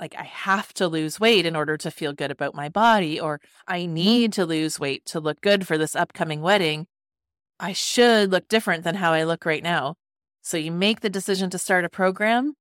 like 0.02 0.16
I 0.18 0.24
have 0.24 0.74
to 0.74 0.88
lose 0.88 1.20
weight 1.20 1.46
in 1.46 1.56
order 1.56 1.78
to 1.78 1.92
feel 1.92 2.12
good 2.12 2.32
about 2.32 2.56
my 2.56 2.68
body 2.68 3.20
or 3.20 3.40
I 3.68 3.82
mm-hmm. 3.82 3.94
need 3.94 4.34
to 4.34 4.46
lose 4.46 4.80
weight 4.80 5.06
to 5.06 5.20
look 5.20 5.40
good 5.42 5.68
for 5.68 5.78
this 5.78 5.96
upcoming 5.96 6.42
wedding. 6.42 6.88
I 7.60 7.74
should 7.74 8.32
look 8.32 8.48
different 8.48 8.84
than 8.84 8.96
how 8.96 9.14
I 9.14 9.24
look 9.24 9.46
right 9.46 9.62
now. 9.62 9.96
So 10.42 10.58
you 10.58 10.72
make 10.72 11.02
the 11.02 11.10
decision 11.10 11.52
to 11.52 11.60
start 11.60 11.86
a 11.86 11.90
program 11.90 12.56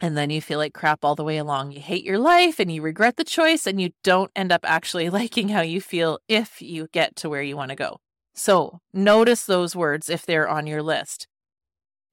and 0.00 0.16
then 0.16 0.30
you 0.30 0.40
feel 0.40 0.58
like 0.58 0.72
crap 0.72 1.04
all 1.04 1.14
the 1.14 1.24
way 1.24 1.36
along. 1.36 1.72
You 1.72 1.80
hate 1.80 2.04
your 2.04 2.18
life 2.18 2.58
and 2.58 2.72
you 2.72 2.80
regret 2.80 3.16
the 3.16 3.24
choice 3.24 3.66
and 3.66 3.78
you 3.78 3.90
don't 4.02 4.30
end 4.34 4.50
up 4.50 4.62
actually 4.64 5.10
liking 5.20 5.50
how 5.50 5.60
you 5.60 5.82
feel 5.82 6.18
if 6.26 6.62
you 6.62 6.88
get 6.90 7.16
to 7.16 7.28
where 7.28 7.42
you 7.42 7.56
want 7.56 7.68
to 7.68 7.76
go. 7.76 7.98
So 8.34 8.80
notice 8.94 9.44
those 9.44 9.76
words 9.76 10.08
if 10.08 10.24
they're 10.24 10.48
on 10.48 10.66
your 10.66 10.82
list. 10.82 11.28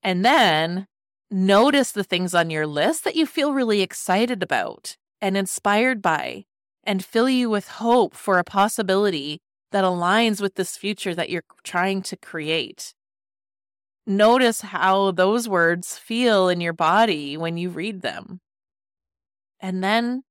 And 0.02 0.26
then 0.26 0.88
notice 1.34 1.92
the 1.92 2.04
things 2.04 2.34
on 2.34 2.50
your 2.50 2.68
list 2.68 3.04
that 3.04 3.16
you 3.16 3.26
feel 3.26 3.54
really 3.54 3.82
excited 3.82 4.44
about 4.44 4.96
and 5.20 5.36
inspired 5.36 6.02
by 6.02 6.46
and 6.84 7.04
fill 7.04 7.30
you 7.30 7.50
with 7.50 7.68
hope 7.68 8.14
for 8.14 8.38
a 8.38 8.44
possibility 8.44 9.40
that 9.72 9.84
aligns 9.84 10.40
with 10.40 10.56
this 10.56 10.78
future 10.78 11.16
that 11.16 11.30
you're 11.30 11.44
trying 11.64 12.02
to 12.04 12.16
create. 12.16 12.94
Notice 14.06 14.62
how 14.62 15.12
those 15.12 15.48
words 15.48 15.98
feel 15.98 16.50
in 16.50 16.62
your 16.62 16.74
body 16.74 17.38
when 17.38 17.58
you 17.58 17.70
read 17.70 18.02
them. 18.02 18.42
And 19.60 19.84
then 19.84 20.24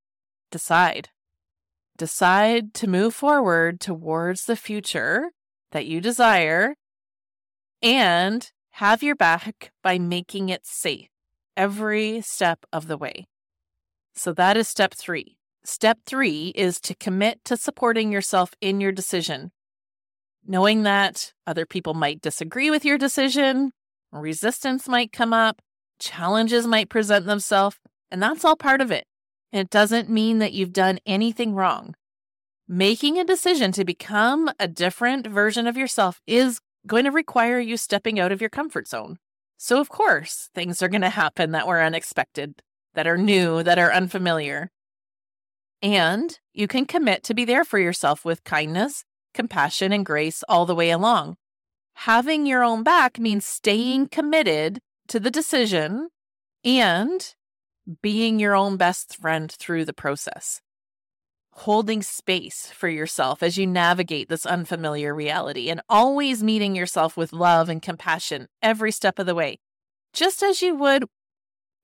decide. 0.50 1.08
Decide 1.96 2.74
to 2.74 2.86
move 2.86 3.14
forward 3.14 3.80
towards 3.80 4.44
the 4.44 4.56
future 4.56 5.30
that 5.72 5.86
you 5.86 6.00
desire 6.00 6.74
and 7.82 8.50
have 8.72 9.02
your 9.02 9.14
back 9.14 9.70
by 9.82 9.98
making 9.98 10.48
it 10.48 10.64
safe 10.64 11.08
every 11.56 12.20
step 12.22 12.64
of 12.72 12.86
the 12.86 12.96
way. 12.96 13.26
So 14.14 14.32
that 14.32 14.56
is 14.56 14.68
step 14.68 14.94
three. 14.94 15.36
Step 15.64 15.98
three 16.06 16.52
is 16.56 16.80
to 16.80 16.94
commit 16.94 17.44
to 17.44 17.56
supporting 17.56 18.10
yourself 18.10 18.54
in 18.60 18.80
your 18.80 18.90
decision, 18.90 19.52
knowing 20.46 20.82
that 20.82 21.32
other 21.46 21.66
people 21.66 21.94
might 21.94 22.20
disagree 22.20 22.70
with 22.70 22.84
your 22.84 22.98
decision, 22.98 23.72
resistance 24.10 24.88
might 24.88 25.12
come 25.12 25.32
up, 25.32 25.62
challenges 26.00 26.66
might 26.66 26.88
present 26.88 27.26
themselves, 27.26 27.76
and 28.10 28.22
that's 28.22 28.44
all 28.44 28.56
part 28.56 28.80
of 28.80 28.90
it. 28.90 29.04
It 29.52 29.70
doesn't 29.70 30.08
mean 30.08 30.38
that 30.38 30.52
you've 30.52 30.72
done 30.72 30.98
anything 31.06 31.54
wrong. 31.54 31.94
Making 32.66 33.18
a 33.18 33.24
decision 33.24 33.70
to 33.72 33.84
become 33.84 34.50
a 34.58 34.66
different 34.66 35.26
version 35.26 35.66
of 35.66 35.76
yourself 35.76 36.20
is 36.26 36.60
going 36.86 37.04
to 37.04 37.10
require 37.10 37.58
you 37.58 37.76
stepping 37.76 38.18
out 38.18 38.32
of 38.32 38.40
your 38.40 38.50
comfort 38.50 38.88
zone. 38.88 39.18
So, 39.56 39.80
of 39.80 39.88
course, 39.88 40.50
things 40.54 40.82
are 40.82 40.88
going 40.88 41.02
to 41.02 41.08
happen 41.08 41.52
that 41.52 41.66
were 41.66 41.80
unexpected, 41.80 42.62
that 42.94 43.06
are 43.06 43.18
new, 43.18 43.62
that 43.62 43.78
are 43.78 43.92
unfamiliar. 43.92 44.70
And 45.80 46.38
you 46.52 46.66
can 46.66 46.86
commit 46.86 47.22
to 47.24 47.34
be 47.34 47.44
there 47.44 47.64
for 47.64 47.78
yourself 47.78 48.24
with 48.24 48.44
kindness, 48.44 49.04
compassion, 49.34 49.92
and 49.92 50.06
grace 50.06 50.42
all 50.48 50.66
the 50.66 50.74
way 50.74 50.90
along. 50.90 51.36
Having 51.94 52.46
your 52.46 52.64
own 52.64 52.82
back 52.82 53.18
means 53.18 53.46
staying 53.46 54.08
committed 54.08 54.80
to 55.08 55.20
the 55.20 55.30
decision 55.30 56.08
and 56.64 57.34
being 58.00 58.38
your 58.38 58.54
own 58.54 58.76
best 58.76 59.16
friend 59.16 59.50
through 59.50 59.84
the 59.84 59.92
process. 59.92 60.60
Holding 61.56 62.02
space 62.02 62.72
for 62.74 62.88
yourself 62.88 63.42
as 63.42 63.58
you 63.58 63.66
navigate 63.66 64.30
this 64.30 64.46
unfamiliar 64.46 65.14
reality 65.14 65.68
and 65.68 65.82
always 65.86 66.42
meeting 66.42 66.74
yourself 66.74 67.14
with 67.14 67.32
love 67.32 67.68
and 67.68 67.82
compassion 67.82 68.48
every 68.62 68.90
step 68.90 69.18
of 69.18 69.26
the 69.26 69.34
way, 69.34 69.58
just 70.14 70.42
as 70.42 70.62
you 70.62 70.74
would 70.74 71.04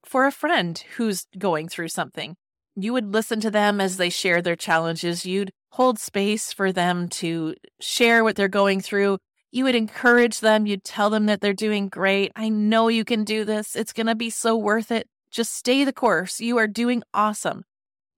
for 0.05 0.27
a 0.27 0.33
friend 0.33 0.83
who's 0.97 1.27
going 1.39 1.69
through 1.69 1.89
something. 1.89 2.37
You 2.77 2.95
would 2.95 3.13
listen 3.13 3.41
to 3.41 3.51
them 3.51 3.79
as 3.79 3.99
they 3.99 4.09
share 4.09 4.41
their 4.41 4.57
challenges. 4.57 5.27
You'd 5.27 5.51
hold 5.73 5.99
space 5.99 6.51
for 6.51 6.73
them 6.73 7.09
to 7.09 7.55
share 7.79 8.25
what 8.25 8.37
they're 8.37 8.49
going 8.49 8.81
through. 8.81 9.19
You 9.53 9.65
would 9.65 9.75
encourage 9.75 10.41
them. 10.41 10.67
You'd 10.67 10.85
tell 10.85 11.11
them 11.11 11.27
that 11.27 11.43
they're 11.43 11.53
doing 11.53 11.89
great. 11.89 12.33
I 12.35 12.49
know 12.49 12.89
you 12.89 13.05
can 13.05 13.23
do 13.23 13.45
this. 13.45 13.77
It's 13.77 13.93
going 13.93 14.07
to 14.07 14.15
be 14.15 14.31
so 14.31 14.57
worth 14.57 14.91
it. 14.91 15.09
Just 15.31 15.53
stay 15.55 15.85
the 15.85 15.93
course. 15.93 16.41
You 16.41 16.57
are 16.57 16.67
doing 16.67 17.03
awesome. 17.13 17.65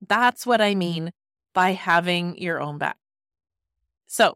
That's 0.07 0.47
what 0.47 0.61
I 0.61 0.75
mean 0.77 1.11
by 1.55 1.73
having 1.73 2.37
your 2.39 2.61
own 2.61 2.79
back. 2.79 2.97
So 4.07 4.35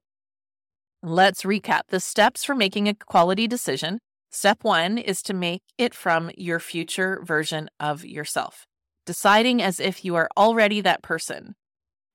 let's 1.02 1.42
recap 1.42 1.82
the 1.88 2.00
steps 2.00 2.44
for 2.44 2.54
making 2.54 2.88
a 2.88 2.94
quality 2.94 3.46
decision. 3.46 4.00
Step 4.30 4.58
one 4.62 4.98
is 4.98 5.22
to 5.22 5.34
make 5.34 5.62
it 5.78 5.94
from 5.94 6.30
your 6.36 6.58
future 6.58 7.20
version 7.24 7.68
of 7.78 8.04
yourself 8.04 8.66
deciding 9.06 9.62
as 9.62 9.80
if 9.80 10.04
you 10.04 10.14
are 10.14 10.28
already 10.36 10.80
that 10.80 11.02
person. 11.02 11.54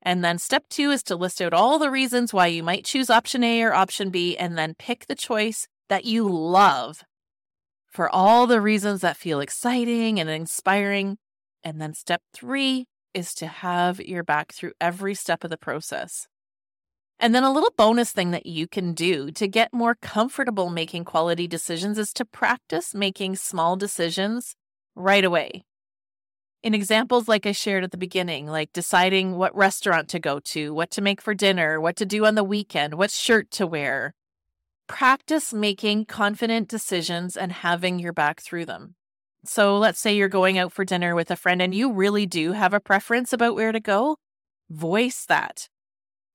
And 0.02 0.24
then 0.24 0.38
step 0.38 0.64
two 0.70 0.92
is 0.92 1.04
to 1.04 1.16
list 1.16 1.42
out 1.42 1.54
all 1.54 1.78
the 1.78 1.92
reasons 1.92 2.34
why 2.34 2.48
you 2.48 2.64
might 2.64 2.86
choose 2.86 3.10
option 3.10 3.44
A 3.44 3.62
or 3.64 3.74
option 3.74 4.10
B, 4.10 4.38
and 4.38 4.58
then 4.58 4.76
pick 4.80 5.08
the 5.08 5.16
choice 5.16 5.68
that 5.90 6.06
you 6.06 6.28
love 6.28 7.04
for 7.88 8.10
all 8.10 8.48
the 8.48 8.62
reasons 8.62 9.02
that 9.02 9.18
feel 9.18 9.42
exciting 9.42 10.20
and 10.20 10.30
inspiring. 10.30 11.18
And 11.64 11.82
then 11.82 11.94
step 11.94 12.22
three 12.34 12.86
is 13.14 13.34
to 13.36 13.48
have 13.48 14.00
your 14.00 14.24
back 14.24 14.54
through 14.54 14.74
every 14.80 15.16
step 15.16 15.44
of 15.44 15.50
the 15.50 15.58
process. 15.58 16.28
And 17.20 17.36
then 17.36 17.44
a 17.44 17.52
little 17.52 17.74
bonus 17.78 18.12
thing 18.12 18.32
that 18.32 18.46
you 18.46 18.68
can 18.68 18.94
do 18.94 19.32
to 19.32 19.48
get 19.48 19.74
more 19.74 19.96
comfortable 19.96 20.70
making 20.70 21.06
quality 21.06 21.48
decisions 21.48 21.98
is 21.98 22.14
to 22.14 22.26
practice 22.26 22.94
making 22.94 23.36
small 23.36 23.76
decisions 23.76 24.56
right 24.96 25.26
away 25.26 25.66
in 26.62 26.74
examples 26.74 27.28
like 27.28 27.46
I 27.46 27.52
shared 27.52 27.84
at 27.84 27.92
the 27.92 27.98
beginning, 27.98 28.48
like 28.48 28.74
deciding 28.74 29.36
what 29.36 29.56
restaurant 29.56 30.10
to 30.10 30.20
go 30.20 30.40
to, 30.46 30.74
what 30.74 30.92
to 30.92 31.02
make 31.02 31.22
for 31.22 31.34
dinner, 31.34 31.80
what 31.80 31.96
to 31.98 32.06
do 32.06 32.26
on 32.26 32.36
the 32.36 32.44
weekend, 32.44 32.96
what 32.96 33.12
shirt 33.12 33.50
to 33.52 33.68
wear. 33.68 34.14
Practice 34.88 35.54
making 35.54 36.06
confident 36.06 36.68
decisions 36.68 37.38
and 37.38 37.52
having 37.52 38.00
your 38.00 38.12
back 38.12 38.42
through 38.42 38.66
them. 38.66 38.96
So 39.46 39.78
let's 39.78 40.00
say 40.00 40.16
you're 40.16 40.28
going 40.28 40.58
out 40.58 40.74
for 40.74 40.84
dinner 40.84 41.16
with 41.16 41.32
a 41.32 41.36
friend 41.36 41.62
and 41.62 41.74
you 41.74 41.92
really 41.92 42.26
do 42.26 42.52
have 42.52 42.74
a 42.74 42.80
preference 42.80 43.32
about 43.32 43.56
where 43.56 43.72
to 43.72 43.80
go. 43.80 44.18
Voice 44.70 45.26
that. 45.28 45.70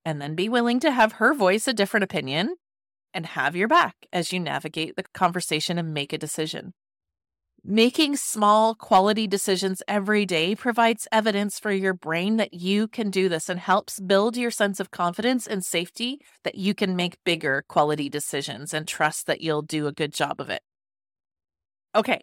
And 0.03 0.21
then 0.21 0.35
be 0.35 0.49
willing 0.49 0.79
to 0.81 0.91
have 0.91 1.13
her 1.13 1.33
voice 1.33 1.67
a 1.67 1.73
different 1.73 2.03
opinion 2.03 2.55
and 3.13 3.25
have 3.25 3.55
your 3.55 3.67
back 3.67 3.95
as 4.11 4.33
you 4.33 4.39
navigate 4.39 4.95
the 4.95 5.03
conversation 5.13 5.77
and 5.77 5.93
make 5.93 6.13
a 6.13 6.17
decision. 6.17 6.73
Making 7.63 8.15
small 8.15 8.75
quality 8.75 9.25
decisions 9.25 9.81
every 9.87 10.25
day 10.25 10.53
provides 10.53 11.07
evidence 11.11 11.59
for 11.59 11.71
your 11.71 11.95
brain 11.95 12.37
that 12.37 12.53
you 12.53 12.87
can 12.87 13.09
do 13.09 13.27
this 13.27 13.49
and 13.49 13.59
helps 13.59 13.99
build 13.99 14.37
your 14.37 14.51
sense 14.51 14.79
of 14.79 14.91
confidence 14.91 15.47
and 15.47 15.65
safety 15.65 16.19
that 16.43 16.55
you 16.55 16.75
can 16.75 16.95
make 16.95 17.23
bigger 17.23 17.63
quality 17.67 18.07
decisions 18.07 18.71
and 18.71 18.87
trust 18.87 19.25
that 19.25 19.41
you'll 19.41 19.63
do 19.63 19.87
a 19.87 19.91
good 19.91 20.13
job 20.13 20.39
of 20.39 20.51
it. 20.51 20.61
Okay, 21.95 22.21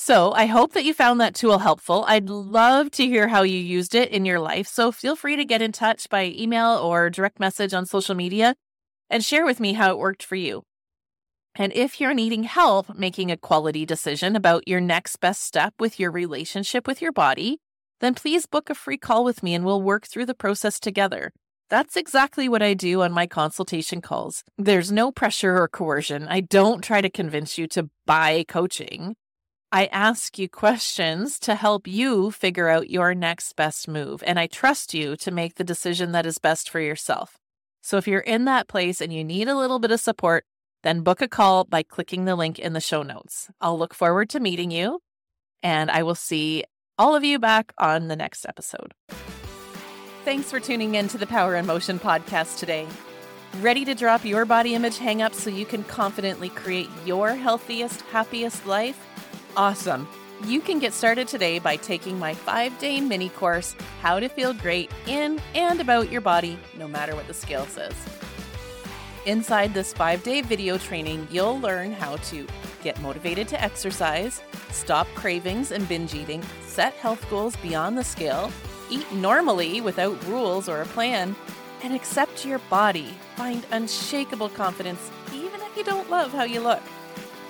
so 0.00 0.30
I 0.30 0.46
hope 0.46 0.74
that 0.74 0.84
you 0.84 0.94
found 0.94 1.20
that 1.20 1.34
tool 1.34 1.58
helpful. 1.58 2.04
I'd 2.06 2.30
love 2.30 2.92
to 2.92 3.04
hear 3.04 3.26
how 3.26 3.42
you 3.42 3.58
used 3.58 3.96
it 3.96 4.12
in 4.12 4.24
your 4.24 4.38
life. 4.38 4.68
So 4.68 4.92
feel 4.92 5.16
free 5.16 5.34
to 5.34 5.44
get 5.44 5.60
in 5.60 5.72
touch 5.72 6.08
by 6.08 6.26
email 6.26 6.76
or 6.76 7.10
direct 7.10 7.40
message 7.40 7.74
on 7.74 7.84
social 7.84 8.14
media 8.14 8.54
and 9.10 9.24
share 9.24 9.44
with 9.44 9.58
me 9.58 9.72
how 9.72 9.90
it 9.90 9.98
worked 9.98 10.22
for 10.22 10.36
you. 10.36 10.62
And 11.56 11.72
if 11.72 12.00
you're 12.00 12.14
needing 12.14 12.44
help 12.44 12.96
making 12.96 13.32
a 13.32 13.36
quality 13.36 13.84
decision 13.84 14.36
about 14.36 14.68
your 14.68 14.80
next 14.80 15.16
best 15.16 15.42
step 15.42 15.74
with 15.80 15.98
your 15.98 16.12
relationship 16.12 16.86
with 16.86 17.02
your 17.02 17.10
body, 17.10 17.58
then 17.98 18.14
please 18.14 18.46
book 18.46 18.70
a 18.70 18.76
free 18.76 18.98
call 18.98 19.24
with 19.24 19.42
me 19.42 19.52
and 19.52 19.64
we'll 19.64 19.82
work 19.82 20.06
through 20.06 20.26
the 20.26 20.32
process 20.32 20.78
together. 20.78 21.32
That's 21.70 21.96
exactly 21.96 22.48
what 22.48 22.62
I 22.62 22.74
do 22.74 23.02
on 23.02 23.10
my 23.10 23.26
consultation 23.26 24.00
calls. 24.00 24.44
There's 24.56 24.92
no 24.92 25.10
pressure 25.10 25.60
or 25.60 25.66
coercion. 25.66 26.28
I 26.28 26.40
don't 26.40 26.84
try 26.84 27.00
to 27.00 27.10
convince 27.10 27.58
you 27.58 27.66
to 27.66 27.90
buy 28.06 28.44
coaching. 28.46 29.16
I 29.70 29.84
ask 29.92 30.38
you 30.38 30.48
questions 30.48 31.38
to 31.40 31.54
help 31.54 31.86
you 31.86 32.30
figure 32.30 32.68
out 32.68 32.88
your 32.88 33.14
next 33.14 33.54
best 33.54 33.86
move, 33.86 34.22
and 34.26 34.38
I 34.38 34.46
trust 34.46 34.94
you 34.94 35.14
to 35.18 35.30
make 35.30 35.56
the 35.56 35.64
decision 35.64 36.12
that 36.12 36.24
is 36.24 36.38
best 36.38 36.70
for 36.70 36.80
yourself. 36.80 37.36
So 37.82 37.98
if 37.98 38.08
you're 38.08 38.20
in 38.20 38.46
that 38.46 38.66
place 38.66 39.02
and 39.02 39.12
you 39.12 39.22
need 39.22 39.46
a 39.46 39.58
little 39.58 39.78
bit 39.78 39.90
of 39.90 40.00
support, 40.00 40.46
then 40.84 41.02
book 41.02 41.20
a 41.20 41.28
call 41.28 41.64
by 41.64 41.82
clicking 41.82 42.24
the 42.24 42.34
link 42.34 42.58
in 42.58 42.72
the 42.72 42.80
show 42.80 43.02
notes. 43.02 43.50
I'll 43.60 43.78
look 43.78 43.92
forward 43.92 44.30
to 44.30 44.40
meeting 44.40 44.70
you, 44.70 45.00
and 45.62 45.90
I 45.90 46.02
will 46.02 46.14
see 46.14 46.64
all 46.96 47.14
of 47.14 47.22
you 47.22 47.38
back 47.38 47.74
on 47.76 48.08
the 48.08 48.16
next 48.16 48.46
episode. 48.46 48.94
Thanks 50.24 50.50
for 50.50 50.60
tuning 50.60 50.94
in 50.94 51.08
to 51.08 51.18
the 51.18 51.26
Power 51.26 51.56
in 51.56 51.66
Motion 51.66 51.98
podcast 51.98 52.58
today. 52.58 52.86
Ready 53.60 53.84
to 53.84 53.94
drop 53.94 54.24
your 54.24 54.46
body 54.46 54.74
image 54.74 54.96
hangups 54.96 55.34
so 55.34 55.50
you 55.50 55.66
can 55.66 55.84
confidently 55.84 56.48
create 56.48 56.88
your 57.04 57.34
healthiest, 57.34 58.00
happiest 58.02 58.64
life? 58.64 59.07
Awesome. 59.58 60.06
You 60.44 60.60
can 60.60 60.78
get 60.78 60.92
started 60.92 61.26
today 61.26 61.58
by 61.58 61.74
taking 61.74 62.16
my 62.16 62.32
five 62.32 62.78
day 62.78 63.00
mini 63.00 63.28
course, 63.28 63.74
How 64.00 64.20
to 64.20 64.28
Feel 64.28 64.52
Great 64.52 64.88
in 65.08 65.40
and 65.52 65.80
About 65.80 66.12
Your 66.12 66.20
Body, 66.20 66.56
no 66.78 66.86
matter 66.86 67.16
what 67.16 67.26
the 67.26 67.34
scale 67.34 67.66
says. 67.66 67.92
Inside 69.26 69.74
this 69.74 69.92
five 69.92 70.22
day 70.22 70.42
video 70.42 70.78
training, 70.78 71.26
you'll 71.28 71.58
learn 71.58 71.90
how 71.90 72.18
to 72.30 72.46
get 72.84 73.02
motivated 73.02 73.48
to 73.48 73.60
exercise, 73.60 74.40
stop 74.70 75.08
cravings 75.16 75.72
and 75.72 75.88
binge 75.88 76.14
eating, 76.14 76.44
set 76.64 76.92
health 76.92 77.28
goals 77.28 77.56
beyond 77.56 77.98
the 77.98 78.04
scale, 78.04 78.52
eat 78.90 79.10
normally 79.12 79.80
without 79.80 80.24
rules 80.28 80.68
or 80.68 80.82
a 80.82 80.86
plan, 80.86 81.34
and 81.82 81.96
accept 81.96 82.46
your 82.46 82.60
body. 82.70 83.12
Find 83.34 83.66
unshakable 83.72 84.50
confidence 84.50 85.10
even 85.34 85.60
if 85.62 85.76
you 85.76 85.82
don't 85.82 86.08
love 86.08 86.30
how 86.30 86.44
you 86.44 86.60
look. 86.60 86.82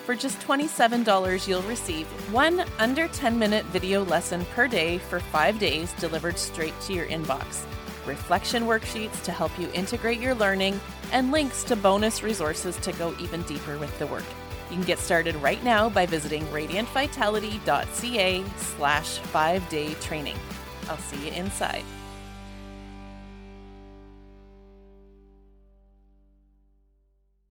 For 0.08 0.14
just 0.14 0.40
$27, 0.40 1.46
you'll 1.46 1.60
receive 1.64 2.06
one 2.32 2.64
under 2.78 3.08
10 3.08 3.38
minute 3.38 3.66
video 3.66 4.04
lesson 4.04 4.42
per 4.54 4.66
day 4.66 4.96
for 4.96 5.20
five 5.20 5.58
days 5.58 5.92
delivered 6.00 6.38
straight 6.38 6.72
to 6.86 6.94
your 6.94 7.04
inbox 7.08 7.66
reflection 8.06 8.62
worksheets 8.62 9.22
to 9.24 9.32
help 9.32 9.52
you 9.58 9.68
integrate 9.74 10.18
your 10.18 10.34
learning, 10.34 10.80
and 11.12 11.30
links 11.30 11.62
to 11.64 11.76
bonus 11.76 12.22
resources 12.22 12.78
to 12.78 12.92
go 12.92 13.14
even 13.20 13.42
deeper 13.42 13.76
with 13.76 13.98
the 13.98 14.06
work. 14.06 14.24
You 14.70 14.76
can 14.76 14.84
get 14.86 14.98
started 14.98 15.36
right 15.36 15.62
now 15.62 15.90
by 15.90 16.06
visiting 16.06 16.42
radiantvitality.ca 16.46 18.44
slash 18.56 19.18
five 19.18 19.68
day 19.68 19.92
training. 19.92 20.38
I'll 20.88 20.96
see 20.96 21.26
you 21.26 21.32
inside. 21.34 21.84